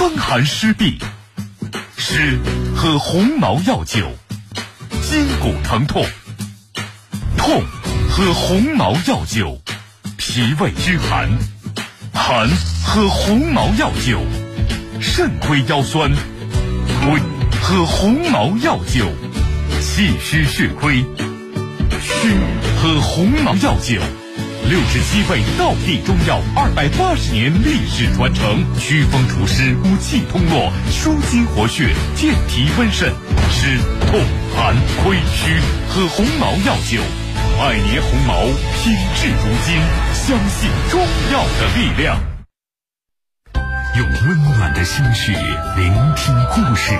[0.01, 0.99] 风寒湿痹，
[1.95, 2.39] 湿
[2.75, 3.99] 喝红毛药酒；
[5.03, 6.03] 筋骨疼痛，
[7.37, 7.63] 痛
[8.09, 9.55] 喝红毛药酒；
[10.17, 11.29] 脾胃虚寒，
[12.15, 12.49] 寒
[12.83, 14.17] 喝红毛药酒；
[14.99, 16.11] 肾亏腰酸，
[17.03, 17.21] 亏
[17.61, 19.05] 喝红毛药酒；
[19.81, 21.05] 气虚血亏，
[22.01, 22.39] 虚
[22.81, 24.01] 喝红毛药酒。
[24.69, 33.09] 六十七味道地中药，二百八十年历史传承，祛风除湿、补气通络、舒筋活血、健脾温肾，
[33.49, 34.21] 湿痛
[34.55, 35.59] 寒亏虚，
[35.89, 37.01] 喝红毛药酒，
[37.59, 38.35] 百年红毛
[38.81, 39.75] 品质如金，
[40.13, 41.01] 相信中
[41.31, 42.17] 药的力量。
[43.97, 46.93] 用温暖的心绪聆听故事，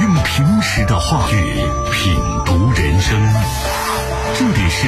[0.00, 1.36] 用平实的话语
[1.92, 2.14] 品
[2.46, 3.91] 读人生。
[4.34, 4.86] 这里是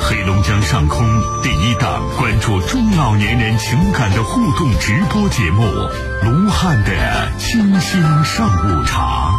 [0.00, 0.98] 黑龙江上空
[1.42, 5.62] 第一档关注中老年人情感的互动直播节目
[6.24, 9.32] 《卢汉的清新上午茶》。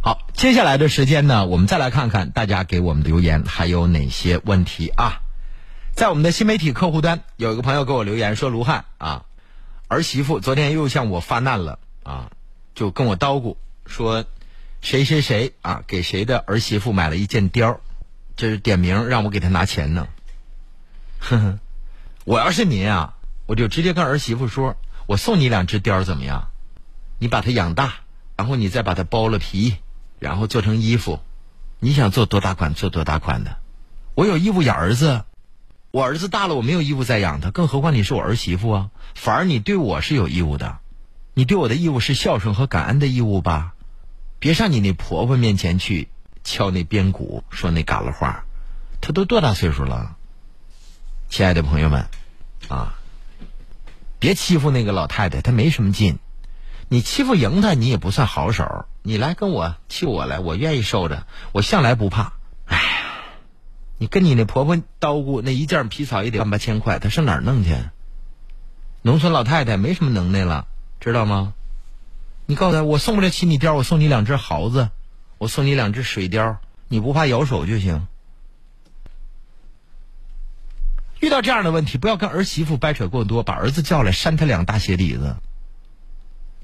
[0.00, 5.20] 好，接下来的时间呢，我们再来看看大家给我们的留言还有哪些问题啊？
[5.94, 9.24] 在我们的新媒体客户端，有一个朋友给我留言说：“卢汉啊，
[9.88, 12.30] 儿媳妇昨天又向我发难了啊，
[12.74, 13.56] 就跟我叨咕
[13.86, 14.24] 说，
[14.82, 17.78] 谁谁谁啊给谁的儿媳妇买了一件貂，
[18.36, 20.08] 这是点名让我给他拿钱呢。
[21.20, 21.58] 呵呵，
[22.24, 23.14] 我要是您啊，
[23.46, 24.76] 我就直接跟儿媳妇说，
[25.06, 26.50] 我送你两只貂怎么样？
[27.18, 27.94] 你把它养大，
[28.36, 29.76] 然后你再把它剥了皮，
[30.18, 31.20] 然后做成衣服，
[31.78, 33.56] 你想做多大款做多大款的。
[34.14, 35.24] 我有义务养儿子。”
[35.92, 38.90] 我儿子大了，我没有义务再养他，更何况你是我儿媳妇啊！
[39.14, 40.78] 反而你对我是有义务的，
[41.34, 43.74] 你对我的义务是孝顺和感恩的义务吧？
[44.42, 46.08] 别上你那婆婆面前去
[46.42, 48.44] 敲那边鼓，说那嘎啦话，
[49.00, 50.16] 她都多大岁数了？
[51.28, 52.08] 亲爱的朋友们，
[52.66, 52.98] 啊，
[54.18, 56.18] 别欺负那个老太太，她没什么劲。
[56.88, 58.86] 你欺负赢她，你也不算好手。
[59.04, 62.32] 你来跟我欺我来，我愿意受着，我向来不怕。
[62.66, 62.82] 哎呀，
[63.98, 67.76] 你跟你那婆婆叨咕那一件皮草也得万八千块，她上哪儿弄去？
[69.02, 70.66] 农村老太太没什么能耐了，
[70.98, 71.54] 知道吗？
[72.52, 74.90] 你告诉他，我送不了起你貂，我送你两只耗子，
[75.38, 78.06] 我送你两只水貂，你不怕咬手就行。
[81.18, 85.36] 遇到这样的问题，不要跟儿媳妇掰扯过多，把儿子叫来扇他两大鞋底子。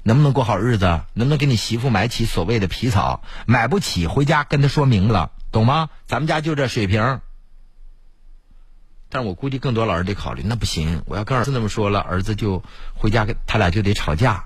[0.03, 0.85] 能不能过好日子？
[1.15, 3.23] 能不能给你媳妇买起所谓的皮草？
[3.47, 5.89] 买不起，回家跟他说明了，懂吗？
[6.05, 7.19] 咱们家就这水平。
[9.09, 12.61] 但是我估计更多老人得考虑，那不行，我要跟儿子那么说了，儿子就
[12.93, 14.45] 回家跟他俩就得吵架，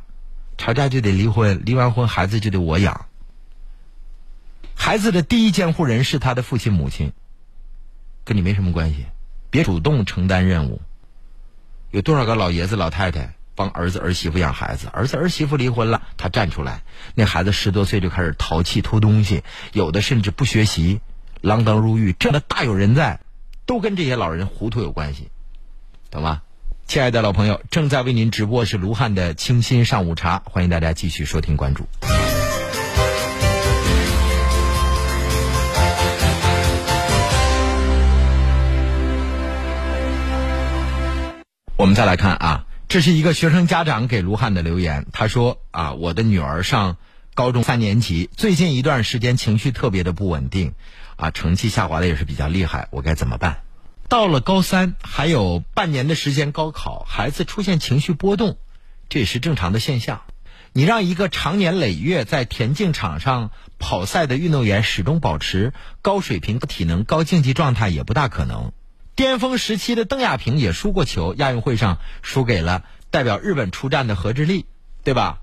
[0.58, 3.06] 吵架就得离婚，离完婚孩子就得我养。
[4.76, 7.14] 孩子的第一监护人是他的父亲母亲，
[8.24, 9.06] 跟你没什么关系，
[9.49, 10.82] 别主动承担任务。
[11.91, 13.36] 有多少个老爷子老太太？
[13.56, 16.82] 帮儿子儿媳妇养孩子，儿子儿媳妇离婚了，他站出来，
[17.14, 19.43] 那孩子十多岁就开始淘气偷东西，
[19.74, 21.01] 有的甚至不学习，
[21.43, 23.20] 锒铛入狱，这样的大有人在，
[23.68, 25.30] 都跟这些老人糊涂有关系，
[26.10, 26.41] 懂吗？
[26.86, 31.88] 亲爱的老朋友，正在为您直播是卢汉的清新上午茶，欢迎大家继续收听关注。
[41.76, 42.66] 我们再来看啊。
[42.90, 46.98] 这是一个学生家长给卢汉的留言，他说：“啊，我的女儿上
[47.34, 50.76] 高中三年级，最近一段时间情绪特别的不稳定，
[51.16, 53.62] 啊，成绩下滑的也是比较厉害，我该怎么办？”
[54.08, 58.58] 到了高三还有半年的时间高考，孩子出现情绪波动，
[59.10, 60.22] 这也是正常的现象。
[60.72, 68.72] 你让一个长年累月在田径场上跑赛的运动员始终保持高水平体能、高竞技状态，也不大可能。
[69.16, 74.66] 巅峰时期的邓亚萍也输过球，亚运会上输给了代表日本出战的何智丽，
[75.04, 75.39] 对吧？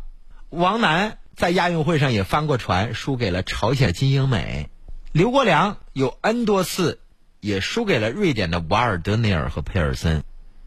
[0.49, 4.69] 王楠在亚运会上也翻过船，输给了朝鲜金英美。
[5.13, 7.01] 刘国梁有 N 多次
[7.41, 10.23] 也输给了瑞典的瓦尔德内尔和佩尔森。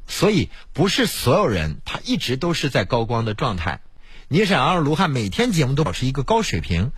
[0.06, 3.82] 所以，不是所有人他一直都是在高光的状态。
[4.28, 6.92] 你想让卢汉每天节目都保持一个高水平，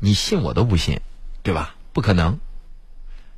[0.00, 1.00] 你信我都不信，
[1.42, 1.74] 对吧？
[1.92, 2.40] 不可能。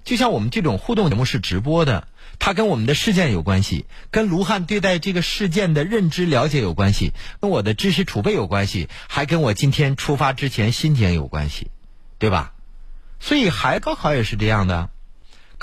[0.04, 2.08] 就像我们这种互动节目是直播的，
[2.38, 11.70] 它跟我们的事件有关系，跟卢汉对待这个事件的认知了解有关系，跟我的知识储备有关系，还跟我今天出发之前心情有关系，
[12.18, 12.52] 对吧？
[13.18, 14.90] 所以，还高考也是这样的，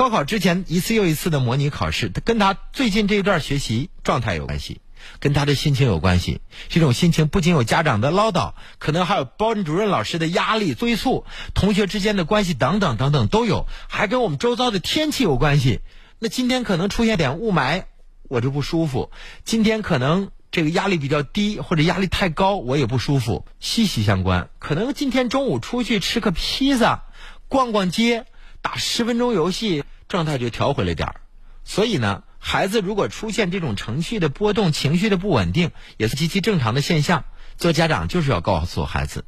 [0.01, 4.81] 高考之前一次又一次的模拟考试，跟他最近这一段学习状态有关系。
[5.19, 11.23] 跟他的心情有关系，这种心情不仅有家长的唠叨，可能还有班主任老师的压力催促，
[11.53, 15.81] 同学之间的关系等等等等都有，还跟我们周遭的天气有关系。
[16.17, 17.83] 那今天可能出现点雾霾，
[18.23, 19.11] 我就不舒服；
[19.45, 24.49] 今天可能这个压力比较低，或者压力太高，我也不舒服，息息相关。
[24.57, 27.03] 可能今天中午出去吃个披萨，
[27.47, 28.25] 逛逛街，
[28.61, 31.21] 打十分钟游戏，状态就调回来点儿。
[31.63, 32.23] 所以呢。
[32.43, 37.25] 孩子如果出现这种情绪的波动、情绪的不稳定，也是极其正常的现象。
[37.55, 39.25] 做家长就是要告诉孩子，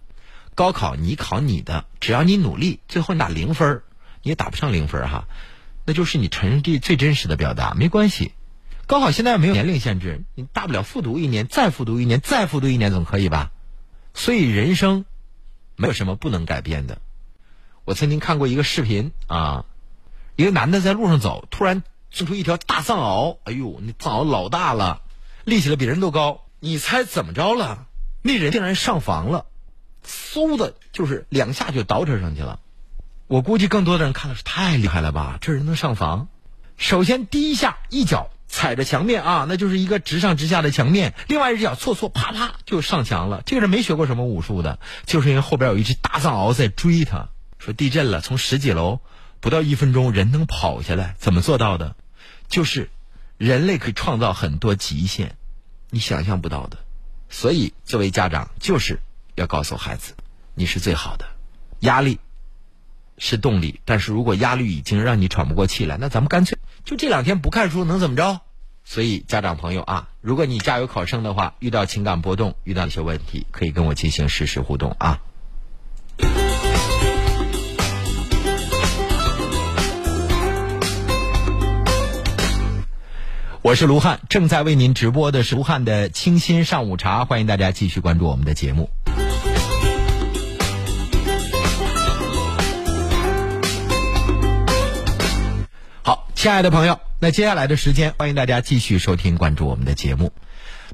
[0.56, 3.84] 高考你考你的，只要你努力，最后你打零分儿
[4.24, 5.28] 你也打不上零分儿哈，
[5.86, 8.32] 那就是你成绩最真实的表达，没关系。
[8.88, 13.52] 高考现在没有年龄限制，你大不了复读一年，再复读一年，再复读一年总可以吧？
[14.16, 15.06] 所以人生
[15.76, 17.00] 没有什么不能改变的。
[17.86, 19.66] 我曾经看过一个视频啊，
[20.36, 21.84] 一个男的在路上走，突然。
[22.14, 25.02] 生出一条大藏獒，哎呦，那藏獒老大了，
[25.46, 26.44] 立起来比人都高。
[26.60, 27.88] 你猜怎么着了？
[28.22, 29.48] 那人竟然上房了，
[30.06, 32.60] 嗖的，就是两下就倒车上去了。
[33.26, 35.40] 我估计更多的人看的是太厉害了吧？
[35.42, 36.28] 这人能上房？
[36.78, 43.42] 首先第一下一脚踩着墙面啊，那就是一个直上直下的墙面；另外一只脚错错，啪啪就上墙了。
[43.44, 44.78] 这个人没学过什么武术的，
[45.08, 47.30] 就是因为后边有一只大藏獒在追他。
[47.64, 49.00] 说地震了，从十几楼
[49.40, 51.96] 不到一分钟，人能跑下来，怎么做到的？
[52.50, 52.90] 就是
[53.38, 55.38] 人类可以创造很多极限，
[55.90, 56.78] 你想象不到的。
[57.30, 59.00] 所以作为家长，就是
[59.36, 60.14] 要告诉孩子，
[60.56, 61.26] 你是最好的。
[61.80, 62.20] 压力
[63.18, 68.42] 是动力，但是如果压力已经让你喘不过气来，那咱们干脆就这两天不看书，能怎么着？
[68.84, 75.22] 所以家长朋友啊，如果你家有考生的话，遇到情感波动，遇到一些问题，可以跟我进行实时互动啊。
[83.64, 88.90] 我是卢汉，正在为您直播的是卢汉的清新上午茶，欢迎大家继续关注我们的节目。
[96.02, 100.34] 好，亲爱的朋友，那接下来的时间，欢迎大家继续收听关注我们的节目。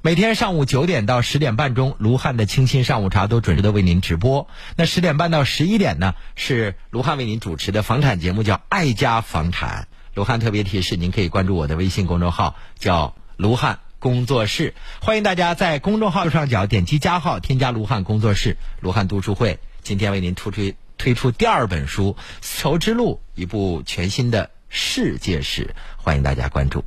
[0.04, 4.48] 每天上午九点到十点半钟，卢汉的清新上午茶都准时的为您直播。
[4.76, 9.88] 那十点半到十一点呢，是卢汉为您主持的房产节目，叫《爱家房产》。
[10.20, 14.74] 卢汉特别提示，您可以关注我的微信公众号，叫卢汉工作室。
[15.00, 19.60] 欢迎大家在公众号右上角点击加号，添加卢汉工作室、卢汉读书会。
[19.82, 26.84] 今天为您推出推出第二本书《丝绸之路》，一部全新的世界史，欢迎大家关注。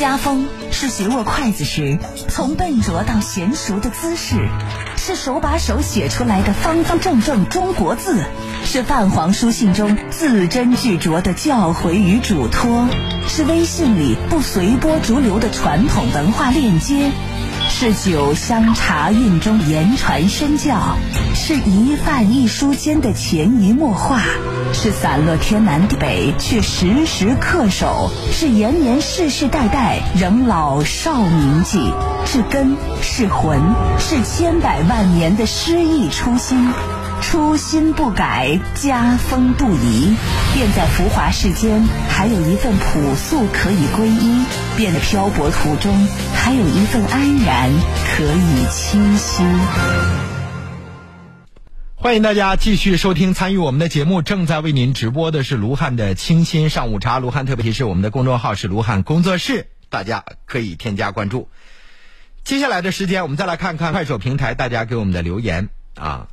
[0.00, 1.98] 家风是学握筷子时
[2.28, 4.48] 从笨拙到娴熟的姿势，
[4.96, 8.24] 是手把手写出来的方方正正中国字，
[8.64, 12.88] 是泛黄书信中字斟句酌的教诲与嘱托，
[13.28, 17.10] 是微信里不随波逐流的传统文化链接。
[17.70, 20.96] 是酒香茶韵中言传身教，
[21.34, 24.22] 是一饭一书间的潜移默化，
[24.72, 31.92] 是散落天南地北却时时恪守，是延年世世代代仍老少铭记，
[32.26, 33.60] 是根是魂，
[33.98, 36.72] 是千百万年的诗意初心。
[37.20, 40.14] 初心不改，家风不移，
[40.54, 44.44] 便在浮华世间还有一份朴素可以皈依；
[44.76, 47.70] 便在漂泊途中还有一份安然
[48.16, 50.27] 可以栖息。
[52.00, 57.18] 欢迎大家继续收听参与我们的节目，正在为您直播的是卢汉的清新上午茶。
[57.18, 61.48] 卢汉特别提示，我们的公众号是卢汉工作室，大家可以添加关注。
[62.44, 66.28] 接下来的时间，我们再来看看快手平台大家给我们的留言啊。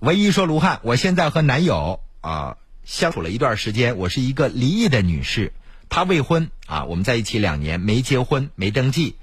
[0.00, 5.52] 唯一说卢汉，我现在和男友啊相处了一段时间，我是一个离异的女士，
[5.90, 9.14] 他未婚啊，我们在一起两年，没结婚，没登记，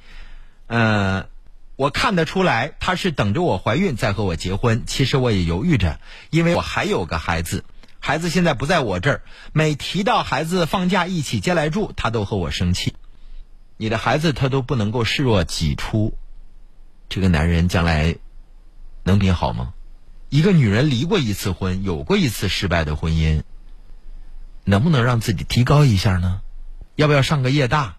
[0.67, 1.25] 嗯，
[1.79, 4.83] 我看得出来他是等着我怀孕再和我结婚。
[4.85, 7.63] 其实我也犹豫着，因为我还有个孩子，
[7.99, 9.21] 孩子现在不在我这儿，
[9.53, 12.95] 每提到孩子放假一起接来住，他都和我生气。
[13.77, 16.17] 你的孩子他都不能够视若己出，
[17.07, 18.17] 这个男人将来
[19.03, 19.73] 能你好吗？
[20.27, 23.43] 一个女人离过一次婚，有过一次失败的婚姻，
[24.65, 26.41] 能不能让自己提高一下呢？
[26.97, 27.95] 要不要上个夜大，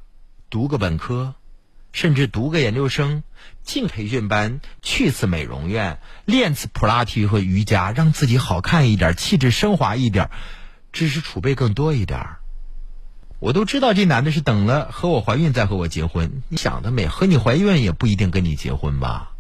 [0.51, 1.35] 读个本科，
[1.93, 3.23] 甚至读个研究生，
[3.63, 10.31] 进培训班，去次美容院，练次普拉提和瑜伽，让自己好看一点，气质升华一点，
[10.93, 12.21] 知识储备更多一点？
[13.39, 17.07] 我都知道这男的是等了和我怀孕再和我结婚，你想得美？
[17.07, 19.33] 和你怀孕也不一定跟你结婚吧？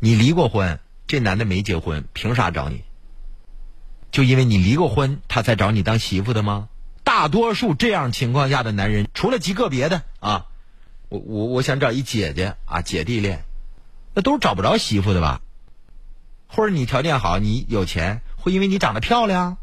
[0.00, 0.80] 你离过婚？
[1.06, 2.82] 这男的没结婚，凭啥找你？
[4.10, 6.68] 就因为你离过婚，他才找你当媳妇的吗？
[7.04, 10.46] 大多数这样情况下的男人，除了极个别的啊，
[11.12, 13.44] 我我我想找一姐姐啊，姐弟恋，
[14.14, 15.42] 那都是找不着媳妇的吧？
[16.46, 19.58] 或者你条件好，你有钱，会因为你长得漂亮，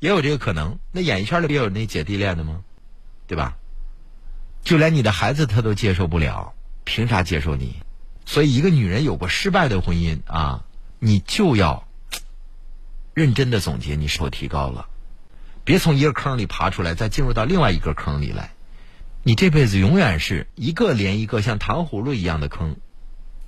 [0.00, 0.80] 也有这个可能。
[0.90, 2.64] 那演艺圈里也有那姐弟恋的吗？
[3.28, 3.56] 对吧？
[4.64, 7.76] 就连你的孩子他都接受不了，凭啥接受你？
[8.26, 10.64] 所以，一个女人有过失败的婚姻啊。
[10.98, 11.86] 你就要
[13.14, 14.88] 认真的总结，你是否提高了？
[15.62, 18.52] 别从一个坑里爬出来，再进入到另外一个坑里来。
[19.22, 22.76] 你这辈子永远是一个连一个像糖葫芦一样的坑，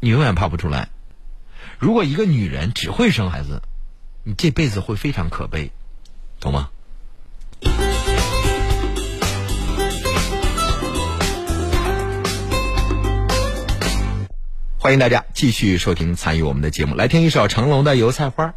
[0.00, 0.90] 你永远爬不出来。
[1.78, 3.62] 如果一个女人只会生孩子，
[4.22, 5.72] 你这辈子会非常可悲，
[6.40, 6.68] 懂吗？
[14.78, 18.48] 欢迎大家继续收听参与我们的节目，来听一首成龙的《油菜花》。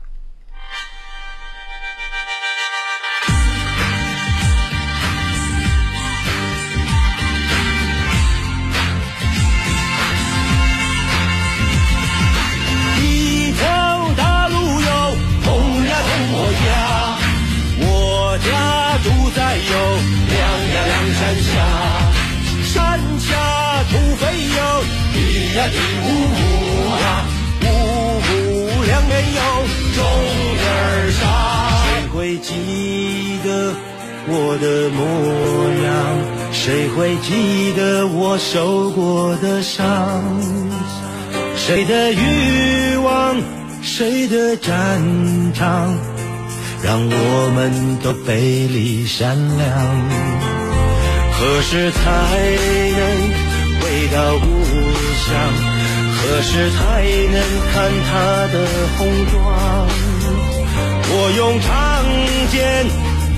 [25.55, 26.43] 呀地呜呜
[26.99, 27.05] 呀，
[27.63, 27.65] 呜
[28.27, 29.39] 呜两边有
[29.95, 30.03] 种
[30.59, 30.69] 儿
[31.17, 31.21] 沙。
[31.85, 33.73] 谁会记得
[34.27, 34.99] 我的模
[35.85, 35.87] 样？
[36.51, 40.23] 谁会记得我受过的伤？
[41.55, 43.41] 谁的欲望，
[43.81, 45.01] 谁的战
[45.53, 45.95] 场，
[46.83, 49.65] 让我们都背离善良。
[51.37, 52.01] 何时才
[52.97, 52.99] 能
[53.79, 54.37] 回到
[55.27, 55.33] 想？
[56.17, 56.79] 何时才
[57.31, 57.37] 能
[57.71, 57.73] 看
[58.09, 58.11] 他
[58.51, 58.55] 的
[58.97, 58.99] 红
[59.31, 59.35] 妆？
[61.07, 61.69] 我用长
[62.51, 62.53] 剑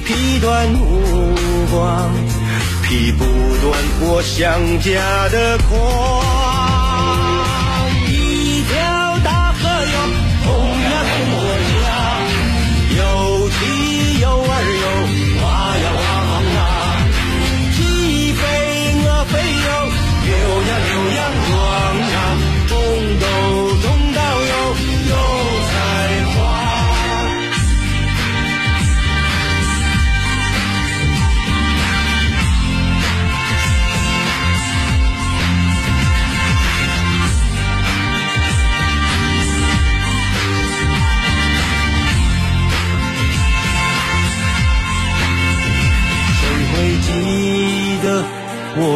[0.06, 0.80] 劈断目
[1.70, 2.10] 光，
[2.84, 3.68] 劈不断
[4.02, 6.47] 我想家的狂。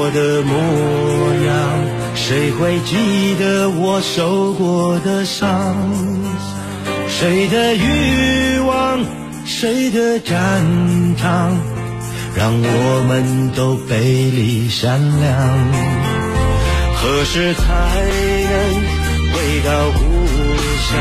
[0.04, 0.58] 我的模
[1.46, 1.54] 样？
[2.16, 5.78] 谁会记得我受过的伤？
[7.08, 9.06] 谁的欲望？
[9.46, 10.66] 谁的战
[11.18, 11.56] 场？
[12.36, 14.00] 让我们都背
[14.32, 15.30] 离善良。
[16.96, 17.62] 何时才
[18.50, 18.58] 能
[19.30, 20.02] 回到故
[20.90, 20.98] 乡？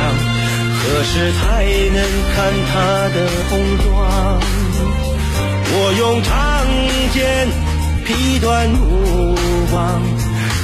[0.77, 1.65] 何时才
[1.97, 2.05] 能
[2.37, 3.17] 看他的
[3.49, 3.89] 红妆？
[5.73, 6.31] 我用长
[7.15, 7.49] 剑
[8.11, 9.37] 劈断目
[9.71, 10.03] 光，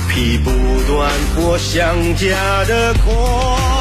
[0.08, 3.75] 劈不断我想家的狂。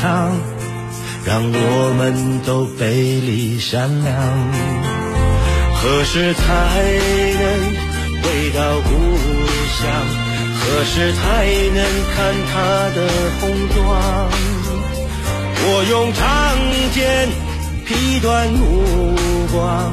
[0.00, 0.32] 场？
[1.22, 4.10] 让我们都背离善良。
[5.76, 6.42] 何时才
[7.40, 7.44] 能
[8.22, 8.88] 回到故
[9.76, 9.80] 乡？
[10.62, 11.20] 何时才
[11.74, 11.78] 能
[12.14, 12.16] 看
[12.50, 12.54] 他
[12.96, 12.98] 的
[13.38, 13.42] 红
[13.74, 13.78] 妆？
[15.62, 16.20] 我用长
[16.94, 17.28] 剑
[17.86, 19.14] 劈断目
[19.52, 19.92] 光，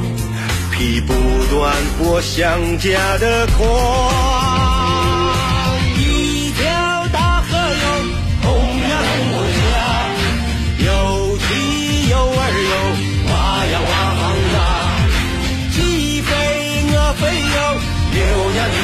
[0.72, 1.12] 劈不
[1.54, 4.37] 断我想家的狂。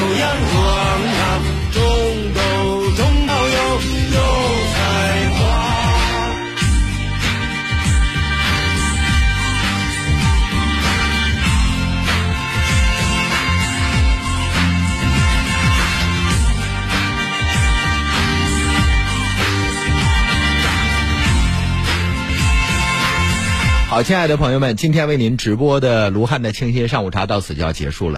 [0.05, 0.61] 牛呀牛羊壮
[1.03, 1.41] 啊，
[1.73, 1.81] 种
[2.35, 2.41] 豆
[2.93, 3.57] 种稻哟
[4.13, 4.19] 有
[4.73, 4.77] 菜
[5.31, 5.39] 花。
[23.89, 28.13] 好，亲爱的朋友们，今天为您直播的卢汉的清新上午茶到此就要结束了。